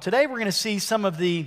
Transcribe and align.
Today 0.00 0.26
we're 0.26 0.38
going 0.38 0.46
to 0.46 0.52
see 0.52 0.78
some 0.78 1.04
of 1.04 1.18
the, 1.18 1.44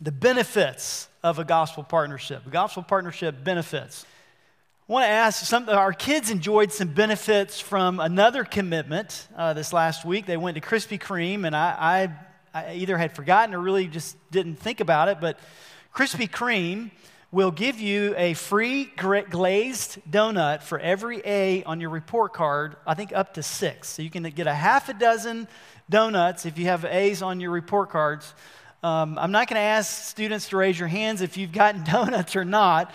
the 0.00 0.10
benefits 0.10 1.06
of 1.22 1.38
a 1.38 1.44
gospel 1.44 1.84
partnership. 1.84 2.44
A 2.44 2.50
gospel 2.50 2.82
partnership 2.82 3.44
benefits. 3.44 4.04
I 4.88 4.92
want 4.92 5.04
to 5.04 5.08
ask 5.08 5.46
some 5.46 5.68
our 5.68 5.92
kids 5.92 6.30
enjoyed 6.30 6.72
some 6.72 6.88
benefits 6.88 7.60
from 7.60 8.00
another 8.00 8.42
commitment 8.42 9.28
uh, 9.36 9.52
this 9.52 9.72
last 9.72 10.04
week. 10.04 10.26
They 10.26 10.36
went 10.36 10.56
to 10.56 10.60
Krispy 10.60 11.00
Kreme, 11.00 11.46
and 11.46 11.54
I, 11.54 12.10
I, 12.52 12.58
I 12.60 12.74
either 12.74 12.98
had 12.98 13.14
forgotten 13.14 13.54
or 13.54 13.60
really 13.60 13.86
just 13.86 14.16
didn't 14.32 14.56
think 14.56 14.80
about 14.80 15.08
it. 15.08 15.20
But 15.20 15.38
Krispy 15.94 16.28
Kreme 16.28 16.90
will 17.30 17.52
give 17.52 17.78
you 17.78 18.14
a 18.16 18.34
free 18.34 18.86
glazed 18.96 20.00
donut 20.10 20.64
for 20.64 20.80
every 20.80 21.22
A 21.24 21.62
on 21.62 21.80
your 21.80 21.90
report 21.90 22.32
card, 22.32 22.74
I 22.84 22.94
think 22.94 23.12
up 23.12 23.34
to 23.34 23.44
six. 23.44 23.88
So 23.90 24.02
you 24.02 24.10
can 24.10 24.24
get 24.24 24.48
a 24.48 24.54
half 24.54 24.88
a 24.88 24.94
dozen 24.94 25.46
donuts 25.90 26.46
if 26.46 26.56
you 26.56 26.66
have 26.66 26.84
A's 26.84 27.20
on 27.20 27.40
your 27.40 27.50
report 27.50 27.90
cards. 27.90 28.32
Um, 28.82 29.18
I'm 29.18 29.32
not 29.32 29.48
going 29.48 29.56
to 29.56 29.66
ask 29.66 30.04
students 30.04 30.48
to 30.50 30.56
raise 30.56 30.78
your 30.78 30.88
hands 30.88 31.20
if 31.20 31.36
you've 31.36 31.52
gotten 31.52 31.84
donuts 31.92 32.36
or 32.36 32.44
not, 32.44 32.94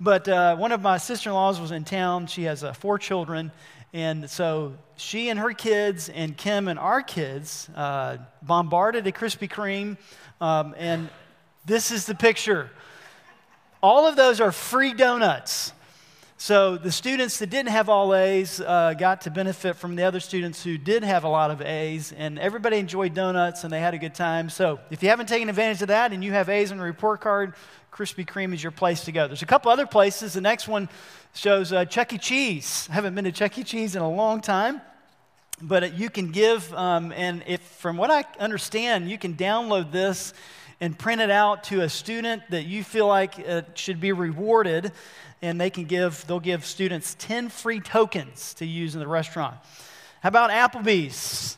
but 0.00 0.28
uh, 0.28 0.56
one 0.56 0.72
of 0.72 0.82
my 0.82 0.98
sister 0.98 1.30
in 1.30 1.34
laws 1.34 1.60
was 1.60 1.70
in 1.70 1.84
town. 1.84 2.26
She 2.26 2.42
has 2.44 2.64
uh, 2.64 2.72
four 2.72 2.98
children. 2.98 3.52
And 3.94 4.28
so 4.28 4.74
she 4.96 5.28
and 5.28 5.38
her 5.38 5.52
kids, 5.52 6.08
and 6.08 6.36
Kim 6.36 6.66
and 6.66 6.78
our 6.78 7.02
kids, 7.02 7.68
uh, 7.76 8.16
bombarded 8.42 9.06
a 9.06 9.12
Krispy 9.12 9.48
Kreme. 9.48 9.96
Um, 10.40 10.74
and 10.76 11.10
this 11.64 11.90
is 11.90 12.06
the 12.06 12.14
picture. 12.14 12.70
All 13.82 14.06
of 14.06 14.16
those 14.16 14.40
are 14.40 14.50
free 14.50 14.94
donuts. 14.94 15.72
So 16.44 16.76
the 16.76 16.90
students 16.90 17.38
that 17.38 17.50
didn't 17.50 17.70
have 17.70 17.88
all 17.88 18.12
A's 18.16 18.60
uh, 18.60 18.94
got 18.94 19.20
to 19.20 19.30
benefit 19.30 19.76
from 19.76 19.94
the 19.94 20.02
other 20.02 20.18
students 20.18 20.60
who 20.60 20.76
did 20.76 21.04
have 21.04 21.22
a 21.22 21.28
lot 21.28 21.52
of 21.52 21.62
A's, 21.62 22.10
and 22.10 22.36
everybody 22.36 22.78
enjoyed 22.78 23.14
donuts 23.14 23.62
and 23.62 23.72
they 23.72 23.78
had 23.78 23.94
a 23.94 23.98
good 23.98 24.16
time. 24.16 24.50
So 24.50 24.80
if 24.90 25.04
you 25.04 25.08
haven't 25.08 25.28
taken 25.28 25.48
advantage 25.48 25.82
of 25.82 25.88
that 25.88 26.12
and 26.12 26.24
you 26.24 26.32
have 26.32 26.48
A's 26.48 26.72
on 26.72 26.78
your 26.78 26.86
report 26.86 27.20
card, 27.20 27.54
Krispy 27.92 28.26
Kreme 28.26 28.52
is 28.52 28.60
your 28.60 28.72
place 28.72 29.04
to 29.04 29.12
go. 29.12 29.28
There's 29.28 29.42
a 29.42 29.46
couple 29.46 29.70
other 29.70 29.86
places. 29.86 30.32
The 30.32 30.40
next 30.40 30.66
one 30.66 30.88
shows 31.32 31.72
uh, 31.72 31.84
Chuck 31.84 32.12
E. 32.12 32.18
Cheese. 32.18 32.88
I 32.90 32.94
haven't 32.94 33.14
been 33.14 33.22
to 33.22 33.30
Chuck 33.30 33.56
E. 33.56 33.62
Cheese 33.62 33.94
in 33.94 34.02
a 34.02 34.10
long 34.10 34.40
time, 34.40 34.80
but 35.60 35.96
you 35.96 36.10
can 36.10 36.32
give, 36.32 36.74
um, 36.74 37.12
and 37.12 37.44
if 37.46 37.60
from 37.60 37.96
what 37.96 38.10
I 38.10 38.24
understand, 38.40 39.08
you 39.08 39.16
can 39.16 39.34
download 39.34 39.92
this 39.92 40.34
and 40.82 40.98
print 40.98 41.20
it 41.20 41.30
out 41.30 41.62
to 41.62 41.82
a 41.82 41.88
student 41.88 42.42
that 42.50 42.64
you 42.64 42.82
feel 42.82 43.06
like 43.06 43.38
uh, 43.48 43.62
should 43.74 44.00
be 44.00 44.10
rewarded 44.10 44.90
and 45.40 45.60
they 45.60 45.70
can 45.70 45.84
give, 45.84 46.26
they'll 46.26 46.40
give 46.40 46.66
students 46.66 47.14
10 47.20 47.50
free 47.50 47.78
tokens 47.78 48.52
to 48.54 48.66
use 48.66 48.94
in 48.94 49.00
the 49.00 49.06
restaurant. 49.06 49.56
How 50.24 50.28
about 50.28 50.50
Applebee's? 50.50 51.56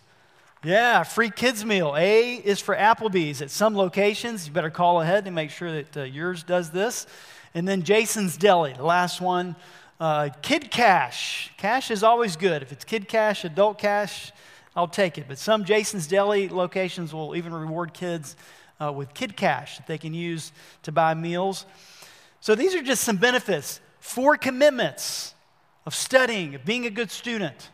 Yeah, 0.62 1.04
free 1.04 1.30
kids 1.30 1.64
meal. 1.64 1.94
A 1.96 2.34
is 2.34 2.60
for 2.60 2.76
Applebee's 2.76 3.40
at 3.40 3.50
some 3.50 3.74
locations. 3.74 4.46
You 4.46 4.52
better 4.52 4.68
call 4.68 5.00
ahead 5.00 5.24
to 5.24 5.30
make 5.30 5.48
sure 5.48 5.72
that 5.72 5.96
uh, 5.96 6.02
yours 6.02 6.42
does 6.42 6.68
this. 6.68 7.06
And 7.54 7.66
then 7.66 7.82
Jason's 7.82 8.36
Deli, 8.36 8.74
the 8.74 8.84
last 8.84 9.22
one. 9.22 9.56
Uh, 9.98 10.28
kid 10.42 10.70
cash. 10.70 11.50
Cash 11.56 11.90
is 11.90 12.02
always 12.02 12.36
good. 12.36 12.60
If 12.60 12.72
it's 12.72 12.84
kid 12.84 13.08
cash, 13.08 13.42
adult 13.44 13.78
cash, 13.78 14.32
I'll 14.76 14.86
take 14.86 15.16
it. 15.16 15.24
But 15.28 15.38
some 15.38 15.64
Jason's 15.64 16.06
Deli 16.06 16.50
locations 16.50 17.14
will 17.14 17.34
even 17.34 17.54
reward 17.54 17.94
kids 17.94 18.36
uh, 18.80 18.92
with 18.92 19.14
kid 19.14 19.36
cash 19.36 19.78
that 19.78 19.86
they 19.86 19.98
can 19.98 20.14
use 20.14 20.52
to 20.82 20.92
buy 20.92 21.14
meals. 21.14 21.66
So 22.40 22.54
these 22.54 22.74
are 22.74 22.82
just 22.82 23.04
some 23.04 23.16
benefits. 23.16 23.80
Four 24.00 24.36
commitments 24.36 25.34
of 25.86 25.94
studying, 25.94 26.54
of 26.54 26.64
being 26.64 26.86
a 26.86 26.90
good 26.90 27.10
student. 27.10 27.70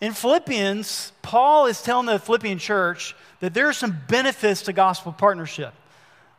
In 0.00 0.12
Philippians, 0.12 1.12
Paul 1.22 1.66
is 1.66 1.82
telling 1.82 2.06
the 2.06 2.18
Philippian 2.18 2.58
church 2.58 3.14
that 3.40 3.54
there 3.54 3.68
are 3.68 3.72
some 3.72 3.98
benefits 4.08 4.62
to 4.62 4.72
gospel 4.72 5.12
partnership. 5.12 5.72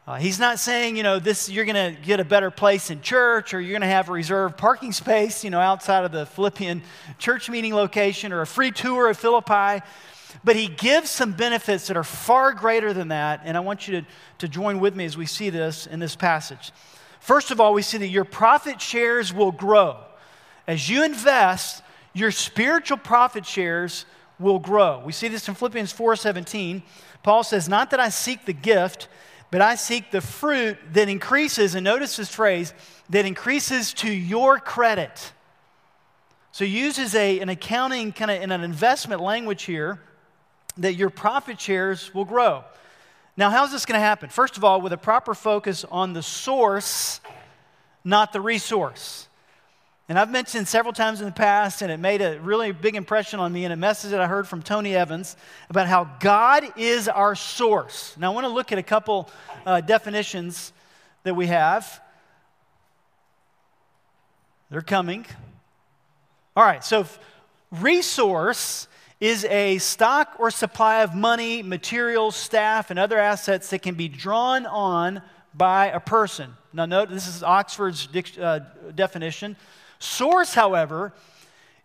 Uh, 0.08 0.16
he's 0.16 0.40
not 0.40 0.58
saying, 0.58 0.96
you 0.96 1.04
know, 1.04 1.20
this 1.20 1.50
you're 1.50 1.66
going 1.66 1.96
to 1.96 2.02
get 2.02 2.22
a 2.22 2.24
better 2.24 2.50
place 2.50 2.92
in 2.92 3.02
church 3.02 3.54
or 3.54 3.60
you're 3.60 3.72
going 3.72 3.82
to 3.82 3.88
have 3.88 4.08
a 4.08 4.12
reserved 4.14 4.56
parking 4.56 4.94
space, 4.94 5.44
you 5.44 5.50
know, 5.50 5.60
outside 5.60 6.06
of 6.06 6.14
the 6.14 6.26
Philippian 6.26 6.82
church 7.18 7.50
meeting 7.50 7.74
location 7.74 8.32
or 8.32 8.40
a 8.40 8.48
free 8.48 8.72
tour 8.72 9.10
of 9.10 9.18
Philippi. 9.18 9.84
But 10.44 10.56
he 10.56 10.68
gives 10.68 11.10
some 11.10 11.32
benefits 11.32 11.88
that 11.88 11.98
are 11.98 12.04
far 12.04 12.54
greater 12.54 12.94
than 12.94 13.10
that. 13.10 13.42
And 13.44 13.58
I 13.58 13.60
want 13.62 13.88
you 13.88 14.02
to, 14.02 14.08
to 14.40 14.48
join 14.48 14.80
with 14.80 14.96
me 14.96 15.06
as 15.06 15.18
we 15.18 15.26
see 15.26 15.50
this 15.50 15.88
in 15.88 16.00
this 16.00 16.16
passage. 16.16 16.72
First 17.20 17.52
of 17.52 17.60
all, 17.60 17.74
we 17.74 17.82
see 17.82 17.98
that 17.98 18.08
your 18.08 18.26
profit 18.26 18.82
shares 18.82 19.34
will 19.34 19.52
grow. 19.52 19.98
As 20.68 20.90
you 20.90 21.04
invest, 21.04 21.84
your 22.14 22.32
spiritual 22.32 22.98
profit 22.98 23.46
shares 23.46 24.06
will 24.40 24.60
grow. 24.60 25.02
We 25.06 25.12
see 25.12 25.28
this 25.28 25.48
in 25.48 25.56
Philippians 25.56 25.92
4:17. 25.92 26.84
Paul 27.24 27.44
says, 27.44 27.68
"Not 27.68 27.90
that 27.92 28.00
I 28.00 28.10
seek 28.10 28.46
the 28.46 28.54
gift, 28.54 29.08
but 29.50 29.62
I 29.62 29.76
seek 29.76 30.12
the 30.12 30.22
fruit 30.22 30.78
that 30.94 31.10
increases." 31.10 31.76
And 31.76 31.84
notice 31.84 32.18
this 32.18 32.30
phrase, 32.30 32.74
that 33.10 33.26
increases 33.26 33.94
to 33.96 34.12
your 34.12 34.60
credit. 34.60 35.32
So 36.52 36.66
he 36.66 36.80
uses 36.80 37.16
a, 37.16 37.40
an 37.40 37.50
accounting 37.50 38.12
kind 38.12 38.32
of 38.32 38.42
in 38.42 38.52
an 38.52 38.64
investment 38.64 39.22
language 39.22 39.64
here 39.64 40.00
that 40.78 40.94
your 40.94 41.10
profit 41.10 41.60
shares 41.60 42.14
will 42.14 42.26
grow. 42.26 42.64
Now, 43.36 43.50
how's 43.52 43.72
this 43.72 43.86
going 43.86 44.00
to 44.00 44.06
happen? 44.06 44.30
First 44.30 44.58
of 44.58 44.64
all, 44.64 44.82
with 44.82 44.94
a 44.94 44.98
proper 44.98 45.34
focus 45.34 45.86
on 45.86 46.14
the 46.14 46.24
source, 46.24 47.22
not 48.04 48.34
the 48.34 48.42
resource. 48.42 49.28
And 50.10 50.18
I've 50.18 50.32
mentioned 50.32 50.68
several 50.68 50.94
times 50.94 51.20
in 51.20 51.26
the 51.26 51.34
past, 51.34 51.82
and 51.82 51.92
it 51.92 51.98
made 51.98 52.22
a 52.22 52.40
really 52.40 52.72
big 52.72 52.96
impression 52.96 53.40
on 53.40 53.52
me 53.52 53.66
in 53.66 53.72
a 53.72 53.76
message 53.76 54.12
that 54.12 54.22
I 54.22 54.28
heard 54.28 54.48
from 54.48 54.64
Tony 54.64 54.96
Evans 54.96 55.36
about 55.70 55.88
how 55.88 56.06
God 56.20 56.64
is 56.78 57.10
our 57.10 57.36
source. 57.36 58.16
Now, 58.18 58.32
I 58.32 58.36
want 58.36 58.46
to 58.46 58.54
look 58.54 58.72
at 58.72 58.78
a 58.78 58.84
couple 58.84 59.30
uh, 59.66 59.82
definitions 59.82 60.72
that 61.24 61.36
we 61.36 61.48
have. 61.48 62.02
They're 64.70 64.82
coming. 64.82 65.26
All 66.56 66.64
right, 66.64 66.84
so 66.84 67.06
resource 67.70 68.88
is 69.20 69.46
a 69.46 69.78
stock 69.80 70.36
or 70.38 70.52
supply 70.52 71.02
of 71.02 71.16
money, 71.16 71.64
materials, 71.64 72.36
staff, 72.36 72.92
and 72.92 73.00
other 73.00 73.18
assets 73.18 73.70
that 73.70 73.82
can 73.82 73.96
be 73.96 74.08
drawn 74.08 74.66
on 74.66 75.22
by 75.54 75.88
a 75.88 76.00
person. 76.00 76.54
Now, 76.72 76.86
note 76.86 77.10
this 77.10 77.28
is 77.28 77.42
Oxford's 77.42 78.08
uh, 78.38 78.60
definition. 78.94 79.56
Source, 79.98 80.54
however, 80.54 81.14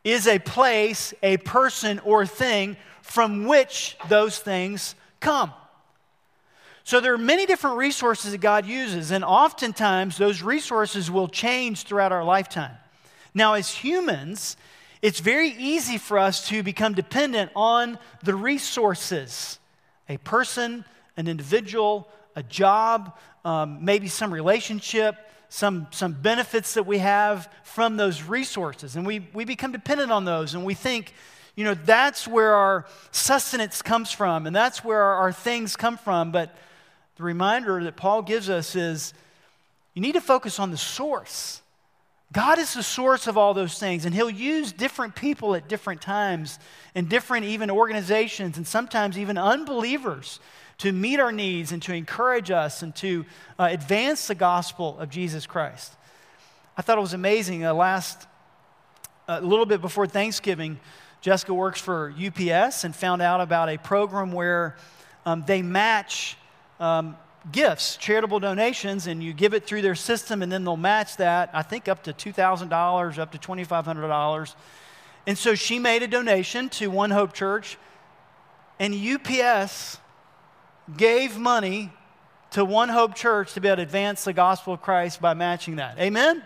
is 0.05 0.27
a 0.27 0.39
place, 0.39 1.15
a 1.23 1.39
person, 1.39 1.99
or 2.01 2.27
thing 2.27 2.77
from 3.01 3.47
which 3.47 3.97
those 4.09 4.39
things 4.39 4.95
come. 5.21 5.53
So 6.85 7.01
there 7.01 7.15
are 7.15 7.19
many 7.19 7.47
different 7.47 7.77
resources 7.77 8.33
that 8.33 8.41
God 8.41 8.67
uses, 8.67 9.11
and 9.11 9.25
oftentimes 9.25 10.19
those 10.19 10.43
resources 10.43 11.11
will 11.11 11.29
change 11.29 11.85
throughout 11.85 12.13
our 12.13 12.25
lifetime. 12.25 12.73
Now, 13.33 13.55
as 13.55 13.71
humans, 13.71 14.57
it's 15.03 15.19
very 15.19 15.51
easy 15.51 15.99
for 15.99 16.17
us 16.17 16.49
to 16.49 16.63
become 16.63 16.95
dependent 16.95 17.51
on 17.57 17.99
the 18.23 18.35
resources 18.35 19.59
a 20.09 20.17
person, 20.19 20.85
an 21.17 21.27
individual, 21.27 22.09
a 22.37 22.43
job, 22.43 23.17
um, 23.45 23.85
maybe 23.85 24.09
some 24.09 24.33
relationship, 24.33 25.17
some, 25.49 25.87
some 25.91 26.13
benefits 26.13 26.75
that 26.75 26.85
we 26.85 26.99
have 26.99 27.51
from 27.63 27.97
those 27.97 28.23
resources. 28.23 28.97
And 28.97 29.07
we, 29.07 29.27
we 29.33 29.45
become 29.45 29.73
dependent 29.73 30.13
on 30.13 30.25
those, 30.25 30.55
and 30.55 30.65
we 30.65 30.75
think, 30.75 31.15
you 31.55 31.65
know, 31.65 31.75
that's 31.75 32.29
where 32.29 32.55
our 32.55 32.87
sustenance 33.11 33.81
comes 33.81 34.13
from, 34.13 34.47
and 34.47 34.55
that's 34.55 34.85
where 34.85 35.03
our, 35.03 35.15
our 35.15 35.33
things 35.33 35.77
come 35.77 35.97
from. 35.97 36.31
But 36.31 36.55
the 37.17 37.23
reminder 37.23 37.83
that 37.85 37.97
Paul 37.97 38.23
gives 38.23 38.51
us 38.51 38.75
is 38.77 39.15
you 39.95 40.03
need 40.03 40.13
to 40.13 40.21
focus 40.21 40.59
on 40.59 40.71
the 40.71 40.77
source. 40.77 41.62
God 42.33 42.59
is 42.59 42.73
the 42.73 42.83
source 42.83 43.27
of 43.27 43.37
all 43.37 43.53
those 43.53 43.79
things, 43.79 44.07
and 44.07 44.15
He'll 44.15 44.31
use 44.31 44.73
different 44.73 45.15
people 45.15 45.55
at 45.55 45.69
different 45.69 46.01
times, 46.01 46.59
and 46.95 47.09
different 47.09 47.45
even 47.45 47.71
organizations, 47.71 48.57
and 48.57 48.67
sometimes 48.67 49.19
even 49.19 49.37
unbelievers 49.37 50.41
to 50.79 50.93
meet 50.93 51.21
our 51.21 51.31
needs 51.31 51.73
and 51.73 51.83
to 51.83 51.93
encourage 51.93 52.51
us 52.51 52.83
and 52.83 52.95
to 52.97 53.25
uh, 53.59 53.69
advance 53.71 54.27
the 54.27 54.35
gospel 54.35 54.99
of 54.99 55.11
Jesus 55.11 55.47
Christ. 55.47 55.93
I 56.77 56.83
thought 56.83 56.99
it 56.99 57.03
was 57.03 57.13
amazing. 57.13 57.65
Uh, 57.65 57.75
last, 57.75 58.27
a 59.29 59.35
uh, 59.35 59.41
little 59.41 59.67
bit 59.67 59.81
before 59.81 60.07
Thanksgiving, 60.07 60.81
Jessica 61.21 61.53
works 61.53 61.81
for 61.81 62.13
UPS 62.19 62.85
and 62.85 62.97
found 62.97 63.21
out 63.23 63.41
about 63.41 63.69
a 63.69 63.79
program 63.79 64.33
where 64.33 64.77
um, 65.27 65.45
they 65.47 65.63
match 65.63 66.37
um, 66.81 67.17
gifts, 67.51 67.97
charitable 67.97 68.39
donations, 68.39 69.07
and 69.07 69.23
you 69.23 69.33
give 69.33 69.55
it 69.55 69.67
through 69.67 69.83
their 69.83 69.95
system, 69.95 70.43
and 70.43 70.53
then 70.53 70.65
they'll 70.65 70.77
match 70.77 71.17
that, 71.17 71.51
I 71.53 71.63
think 71.63 71.89
up 71.89 72.05
to 72.05 72.13
$2,000, 72.13 73.19
up 73.19 73.33
to 73.33 73.39
$2,500. 73.39 74.55
And 75.27 75.37
so 75.37 75.55
she 75.55 75.79
made 75.79 76.03
a 76.03 76.09
donation 76.09 76.69
to 76.71 76.89
One 76.89 77.11
Hope 77.11 77.33
Church, 77.33 77.79
and 78.79 78.95
UPS 78.95 79.99
gave 80.97 81.39
money 81.39 81.93
to 82.53 82.65
One 82.65 82.89
Hope 82.89 83.15
Church 83.15 83.55
to 83.55 83.61
be 83.61 83.69
able 83.69 83.77
to 83.77 83.83
advance 83.83 84.25
the 84.25 84.33
gospel 84.33 84.75
of 84.75 84.83
Christ 84.83 85.21
by 85.21 85.35
matching 85.35 85.77
that. 85.77 85.99
Amen? 85.99 86.37
Amen. 86.37 86.43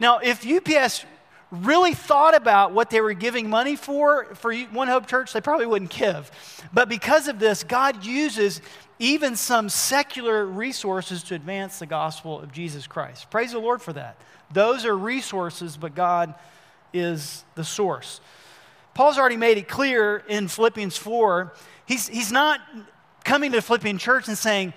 Now, 0.00 0.18
if 0.18 0.46
UPS 0.46 1.04
really 1.52 1.92
thought 1.92 2.34
about 2.34 2.72
what 2.72 2.88
they 2.88 3.00
were 3.00 3.12
giving 3.12 3.48
money 3.48 3.76
for, 3.76 4.34
for 4.34 4.54
One 4.54 4.88
Hope 4.88 5.06
Church, 5.06 5.32
they 5.32 5.40
probably 5.42 5.66
wouldn't 5.66 5.90
give. 5.90 6.30
But 6.72 6.88
because 6.88 7.28
of 7.28 7.38
this, 7.38 7.62
God 7.62 8.04
uses 8.04 8.62
even 8.98 9.36
some 9.36 9.68
secular 9.68 10.46
resources 10.46 11.22
to 11.24 11.34
advance 11.34 11.78
the 11.78 11.86
gospel 11.86 12.40
of 12.40 12.52
Jesus 12.52 12.86
Christ. 12.86 13.30
Praise 13.30 13.52
the 13.52 13.58
Lord 13.58 13.82
for 13.82 13.92
that. 13.92 14.16
Those 14.50 14.86
are 14.86 14.96
resources, 14.96 15.76
but 15.76 15.94
God 15.94 16.34
is 16.94 17.44
the 17.54 17.64
source. 17.64 18.20
Paul's 18.94 19.18
already 19.18 19.36
made 19.36 19.58
it 19.58 19.68
clear 19.68 20.22
in 20.28 20.48
Philippians 20.48 20.96
4. 20.96 21.52
He's, 21.86 22.08
he's 22.08 22.32
not 22.32 22.60
coming 23.24 23.50
to 23.50 23.58
the 23.58 23.62
Philippian 23.62 23.98
church 23.98 24.28
and 24.28 24.38
saying, 24.38 24.72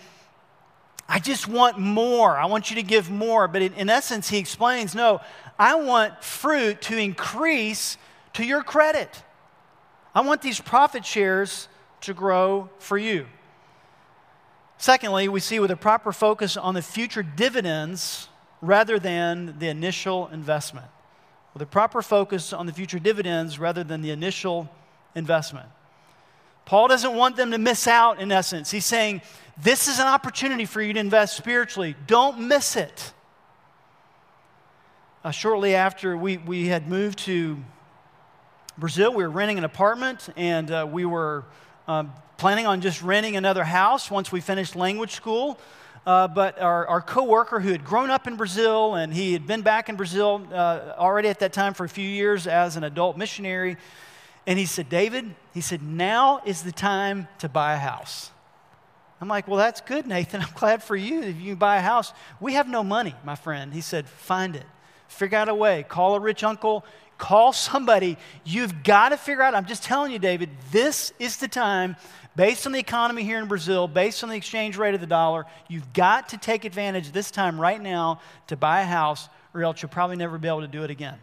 I 1.07 1.19
just 1.19 1.47
want 1.47 1.77
more. 1.77 2.35
I 2.35 2.45
want 2.45 2.69
you 2.69 2.77
to 2.77 2.83
give 2.83 3.09
more. 3.09 3.47
But 3.47 3.61
in, 3.61 3.73
in 3.73 3.89
essence, 3.89 4.29
he 4.29 4.37
explains 4.37 4.95
no, 4.95 5.21
I 5.57 5.75
want 5.75 6.23
fruit 6.23 6.81
to 6.83 6.97
increase 6.97 7.97
to 8.33 8.43
your 8.43 8.63
credit. 8.63 9.23
I 10.13 10.21
want 10.21 10.41
these 10.41 10.59
profit 10.59 11.05
shares 11.05 11.67
to 12.01 12.13
grow 12.13 12.69
for 12.79 12.97
you. 12.97 13.27
Secondly, 14.77 15.27
we 15.29 15.39
see 15.39 15.59
with 15.59 15.71
a 15.71 15.77
proper 15.77 16.11
focus 16.11 16.57
on 16.57 16.73
the 16.73 16.81
future 16.81 17.23
dividends 17.23 18.27
rather 18.61 18.99
than 18.99 19.57
the 19.59 19.69
initial 19.69 20.27
investment. 20.27 20.87
With 21.53 21.61
a 21.61 21.65
proper 21.65 22.01
focus 22.01 22.51
on 22.51 22.65
the 22.65 22.73
future 22.73 22.99
dividends 22.99 23.59
rather 23.59 23.83
than 23.83 24.01
the 24.01 24.11
initial 24.11 24.69
investment. 25.15 25.67
Paul 26.65 26.87
doesn't 26.87 27.13
want 27.13 27.35
them 27.35 27.51
to 27.51 27.57
miss 27.57 27.87
out, 27.87 28.19
in 28.19 28.31
essence. 28.31 28.71
He's 28.71 28.85
saying, 28.85 29.21
This 29.61 29.87
is 29.87 29.99
an 29.99 30.07
opportunity 30.07 30.65
for 30.65 30.81
you 30.81 30.93
to 30.93 30.99
invest 30.99 31.37
spiritually. 31.37 31.95
Don't 32.07 32.47
miss 32.47 32.75
it. 32.75 33.13
Uh, 35.23 35.31
shortly 35.31 35.75
after 35.75 36.17
we, 36.17 36.37
we 36.37 36.67
had 36.67 36.87
moved 36.87 37.19
to 37.19 37.57
Brazil, 38.77 39.13
we 39.13 39.23
were 39.23 39.29
renting 39.29 39.57
an 39.57 39.63
apartment 39.63 40.29
and 40.35 40.69
uh, 40.69 40.87
we 40.91 41.05
were 41.05 41.45
um, 41.87 42.13
planning 42.37 42.67
on 42.67 42.81
just 42.81 43.01
renting 43.01 43.35
another 43.35 43.63
house 43.63 44.11
once 44.11 44.31
we 44.31 44.41
finished 44.41 44.75
language 44.75 45.11
school. 45.11 45.57
Uh, 46.05 46.27
but 46.27 46.59
our, 46.61 46.85
our 46.87 47.01
coworker 47.01 47.59
who 47.59 47.71
had 47.71 47.83
grown 47.83 48.11
up 48.11 48.27
in 48.27 48.35
Brazil 48.35 48.93
and 48.93 49.11
he 49.11 49.33
had 49.33 49.47
been 49.47 49.63
back 49.63 49.89
in 49.89 49.95
Brazil 49.95 50.45
uh, 50.51 50.93
already 50.97 51.29
at 51.29 51.39
that 51.39 51.53
time 51.53 51.73
for 51.73 51.85
a 51.85 51.89
few 51.89 52.07
years 52.07 52.45
as 52.45 52.75
an 52.75 52.83
adult 52.83 53.17
missionary, 53.17 53.77
and 54.47 54.59
he 54.59 54.65
said, 54.65 54.89
David, 54.89 55.33
he 55.53 55.61
said, 55.61 55.81
now 55.81 56.41
is 56.45 56.63
the 56.63 56.71
time 56.71 57.27
to 57.39 57.49
buy 57.49 57.73
a 57.73 57.77
house. 57.77 58.31
I'm 59.19 59.27
like, 59.27 59.47
well, 59.47 59.57
that's 59.57 59.81
good, 59.81 60.05
Nathan. 60.05 60.41
I'm 60.41 60.53
glad 60.55 60.83
for 60.83 60.95
you 60.95 61.21
if 61.21 61.39
you 61.39 61.55
buy 61.55 61.77
a 61.77 61.81
house. 61.81 62.13
We 62.39 62.53
have 62.53 62.67
no 62.67 62.83
money, 62.83 63.15
my 63.23 63.35
friend. 63.35 63.73
He 63.73 63.81
said, 63.81 64.07
find 64.07 64.55
it. 64.55 64.65
Figure 65.07 65.37
out 65.37 65.49
a 65.49 65.55
way. 65.55 65.83
Call 65.83 66.15
a 66.15 66.19
rich 66.19 66.43
uncle. 66.43 66.85
Call 67.17 67.53
somebody. 67.53 68.17
You've 68.43 68.83
got 68.83 69.09
to 69.09 69.17
figure 69.17 69.41
out. 69.41 69.55
I'm 69.55 69.65
just 69.65 69.83
telling 69.83 70.11
you, 70.11 70.19
David, 70.19 70.49
this 70.71 71.13
is 71.17 71.37
the 71.37 71.47
time, 71.47 71.95
based 72.35 72.65
on 72.65 72.73
the 72.73 72.79
economy 72.79 73.23
here 73.23 73.39
in 73.39 73.47
Brazil, 73.47 73.87
based 73.87 74.23
on 74.23 74.29
the 74.29 74.35
exchange 74.35 74.77
rate 74.77 74.93
of 74.93 75.01
the 75.01 75.07
dollar, 75.07 75.45
you've 75.69 75.93
got 75.93 76.29
to 76.29 76.37
take 76.37 76.65
advantage 76.65 77.11
this 77.11 77.31
time 77.31 77.59
right 77.59 77.81
now 77.81 78.19
to 78.47 78.57
buy 78.57 78.81
a 78.81 78.85
house, 78.85 79.29
or 79.53 79.63
else 79.63 79.81
you'll 79.81 79.89
probably 79.89 80.17
never 80.17 80.37
be 80.37 80.47
able 80.47 80.61
to 80.61 80.67
do 80.67 80.83
it 80.83 80.89
again. 80.89 81.17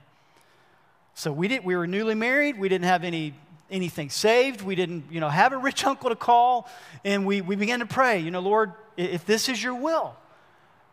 So 1.14 1.32
we, 1.32 1.48
did, 1.48 1.64
we 1.64 1.76
were 1.76 1.86
newly 1.86 2.14
married. 2.14 2.58
We 2.58 2.68
didn't 2.68 2.86
have 2.86 3.04
any, 3.04 3.34
anything 3.70 4.10
saved. 4.10 4.62
We 4.62 4.74
didn't 4.74 5.04
you 5.10 5.20
know, 5.20 5.28
have 5.28 5.52
a 5.52 5.58
rich 5.58 5.84
uncle 5.86 6.10
to 6.10 6.16
call. 6.16 6.68
And 7.04 7.26
we, 7.26 7.40
we 7.40 7.56
began 7.56 7.80
to 7.80 7.86
pray, 7.86 8.20
you 8.20 8.30
know, 8.30 8.40
Lord, 8.40 8.72
if 8.96 9.24
this 9.26 9.48
is 9.48 9.62
your 9.62 9.74
will, 9.74 10.14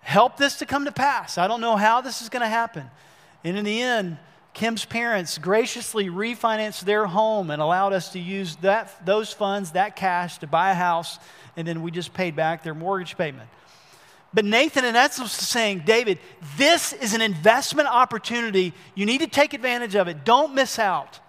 help 0.01 0.38
this 0.38 0.60
to 0.60 0.66
come 0.66 0.86
to 0.86 0.92
pass. 0.92 1.38
I 1.38 1.48
don't 1.48 1.62
know 1.62 1.75
how 1.75 2.01
this 2.01 2.21
is 2.21 2.30
going 2.30 2.42
to 2.42 2.48
happen. 2.48 2.89
And 3.44 3.57
in 3.57 3.66
the 3.66 3.81
end, 3.81 4.18
Kim's 4.54 4.83
parents 4.83 5.38
graciously 5.38 6.07
refinanced 6.07 6.81
their 6.81 7.06
home 7.06 7.51
and 7.51 7.62
allowed 7.62 7.94
us 7.94 8.13
to 8.13 8.19
use 8.19 8.56
that, 8.57 9.06
those 9.06 9.31
funds, 9.31 9.72
that 9.72 9.95
cash, 9.95 10.39
to 10.39 10.48
buy 10.48 10.72
a 10.72 10.74
house. 10.74 11.19
And 11.56 11.68
then 11.68 11.81
we 11.81 11.92
just 11.92 12.13
paid 12.13 12.36
back 12.36 12.63
their 12.63 12.74
mortgage 12.74 13.18
payment. 13.18 13.50
But 14.33 14.45
Nathan 14.45 14.85
and 14.85 14.95
was 14.95 15.31
saying, 15.31 15.83
David, 15.85 16.19
this 16.57 16.93
is 16.93 17.13
an 17.13 17.21
investment 17.21 17.87
opportunity. 17.87 18.73
You 18.93 19.05
need 19.05 19.21
to 19.21 19.27
take 19.27 19.53
advantage 19.53 19.95
of 19.95 20.07
it. 20.07 20.23
Don't 20.23 20.53
miss 20.53 20.77
out. 20.77 21.19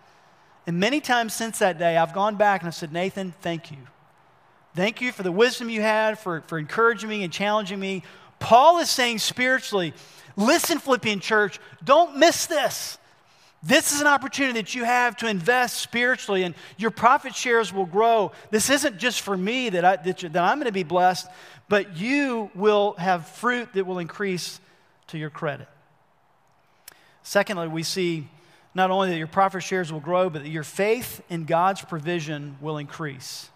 And 0.66 0.78
many 0.78 1.00
times 1.00 1.32
since 1.32 1.58
that 1.60 1.78
day, 1.78 1.96
I've 1.96 2.12
gone 2.12 2.36
back 2.36 2.60
and 2.60 2.68
I've 2.68 2.74
said, 2.74 2.92
Nathan, 2.92 3.32
thank 3.40 3.70
you. 3.70 3.78
Thank 4.74 5.00
you 5.00 5.12
for 5.12 5.22
the 5.22 5.32
wisdom 5.32 5.70
you 5.70 5.80
had, 5.80 6.18
for, 6.18 6.42
for 6.42 6.58
encouraging 6.58 7.08
me 7.08 7.24
and 7.24 7.32
challenging 7.32 7.80
me. 7.80 8.02
Paul 8.38 8.78
is 8.78 8.90
saying 8.90 9.18
spiritually, 9.18 9.94
listen, 10.36 10.78
Philippian 10.78 11.20
church, 11.20 11.58
don't 11.82 12.18
miss 12.18 12.46
this. 12.46 12.98
This 13.62 13.92
is 13.92 14.00
an 14.00 14.06
opportunity 14.06 14.58
that 14.60 14.74
you 14.74 14.84
have 14.84 15.16
to 15.18 15.28
invest 15.28 15.80
spiritually, 15.80 16.44
and 16.44 16.54
your 16.78 16.90
profit 16.90 17.34
shares 17.34 17.72
will 17.72 17.84
grow. 17.84 18.32
This 18.50 18.70
isn't 18.70 18.96
just 18.96 19.20
for 19.20 19.36
me 19.36 19.68
that, 19.68 19.84
I, 19.84 19.96
that, 19.96 20.18
that 20.18 20.36
I'm 20.36 20.56
going 20.56 20.66
to 20.66 20.72
be 20.72 20.82
blessed, 20.82 21.28
but 21.68 21.96
you 21.96 22.50
will 22.54 22.94
have 22.94 23.28
fruit 23.28 23.72
that 23.74 23.86
will 23.86 23.98
increase 23.98 24.60
to 25.08 25.18
your 25.18 25.28
credit. 25.28 25.68
Secondly, 27.22 27.68
we 27.68 27.82
see 27.82 28.28
not 28.74 28.90
only 28.90 29.10
that 29.10 29.18
your 29.18 29.26
profit 29.26 29.62
shares 29.62 29.92
will 29.92 30.00
grow, 30.00 30.30
but 30.30 30.42
that 30.42 30.48
your 30.48 30.62
faith 30.62 31.22
in 31.28 31.44
God's 31.44 31.82
provision 31.82 32.56
will 32.62 32.78
increase. 32.78 33.50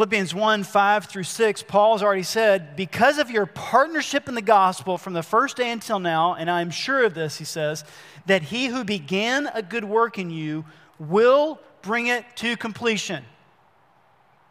Philippians 0.00 0.34
1 0.34 0.64
5 0.64 1.04
through 1.04 1.24
6, 1.24 1.62
Paul's 1.64 2.02
already 2.02 2.22
said, 2.22 2.74
Because 2.74 3.18
of 3.18 3.30
your 3.30 3.44
partnership 3.44 4.30
in 4.30 4.34
the 4.34 4.40
gospel 4.40 4.96
from 4.96 5.12
the 5.12 5.22
first 5.22 5.58
day 5.58 5.70
until 5.70 5.98
now, 5.98 6.36
and 6.36 6.50
I'm 6.50 6.70
sure 6.70 7.04
of 7.04 7.12
this, 7.12 7.36
he 7.36 7.44
says, 7.44 7.84
that 8.24 8.40
he 8.40 8.68
who 8.68 8.82
began 8.82 9.50
a 9.52 9.60
good 9.60 9.84
work 9.84 10.18
in 10.18 10.30
you 10.30 10.64
will 10.98 11.60
bring 11.82 12.06
it 12.06 12.24
to 12.36 12.56
completion. 12.56 13.26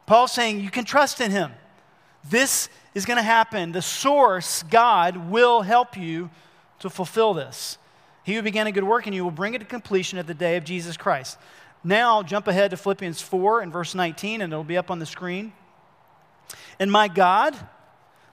Paul's 0.06 0.34
saying 0.34 0.60
you 0.60 0.70
can 0.70 0.86
trust 0.86 1.20
in 1.20 1.32
him. 1.32 1.52
This 2.30 2.70
is 2.94 3.08
going 3.08 3.18
to 3.18 3.24
happen. 3.24 3.72
The 3.72 3.82
source, 3.82 4.62
God, 4.62 5.32
will 5.32 5.64
help 5.64 5.98
you 5.98 6.30
to 6.78 6.92
fulfill 6.92 7.34
this. 7.34 7.80
He 8.22 8.36
who 8.36 8.44
began 8.44 8.68
a 8.68 8.72
good 8.72 8.84
work 8.84 9.08
in 9.08 9.14
you 9.14 9.24
will 9.24 9.32
bring 9.32 9.56
it 9.56 9.60
to 9.60 9.66
completion 9.66 10.20
at 10.20 10.28
the 10.28 10.36
day 10.36 10.58
of 10.58 10.64
Jesus 10.64 10.96
Christ. 10.96 11.40
Now, 11.84 12.24
jump 12.24 12.48
ahead 12.48 12.72
to 12.72 12.78
Philippians 12.78 13.22
4 13.22 13.62
and 13.62 13.72
verse 13.72 13.96
19, 13.96 14.42
and 14.42 14.52
it'll 14.52 14.64
be 14.64 14.78
up 14.78 14.92
on 14.92 15.00
the 15.00 15.06
screen. 15.06 15.54
And 16.80 16.92
my 16.92 17.08
God 17.08 17.56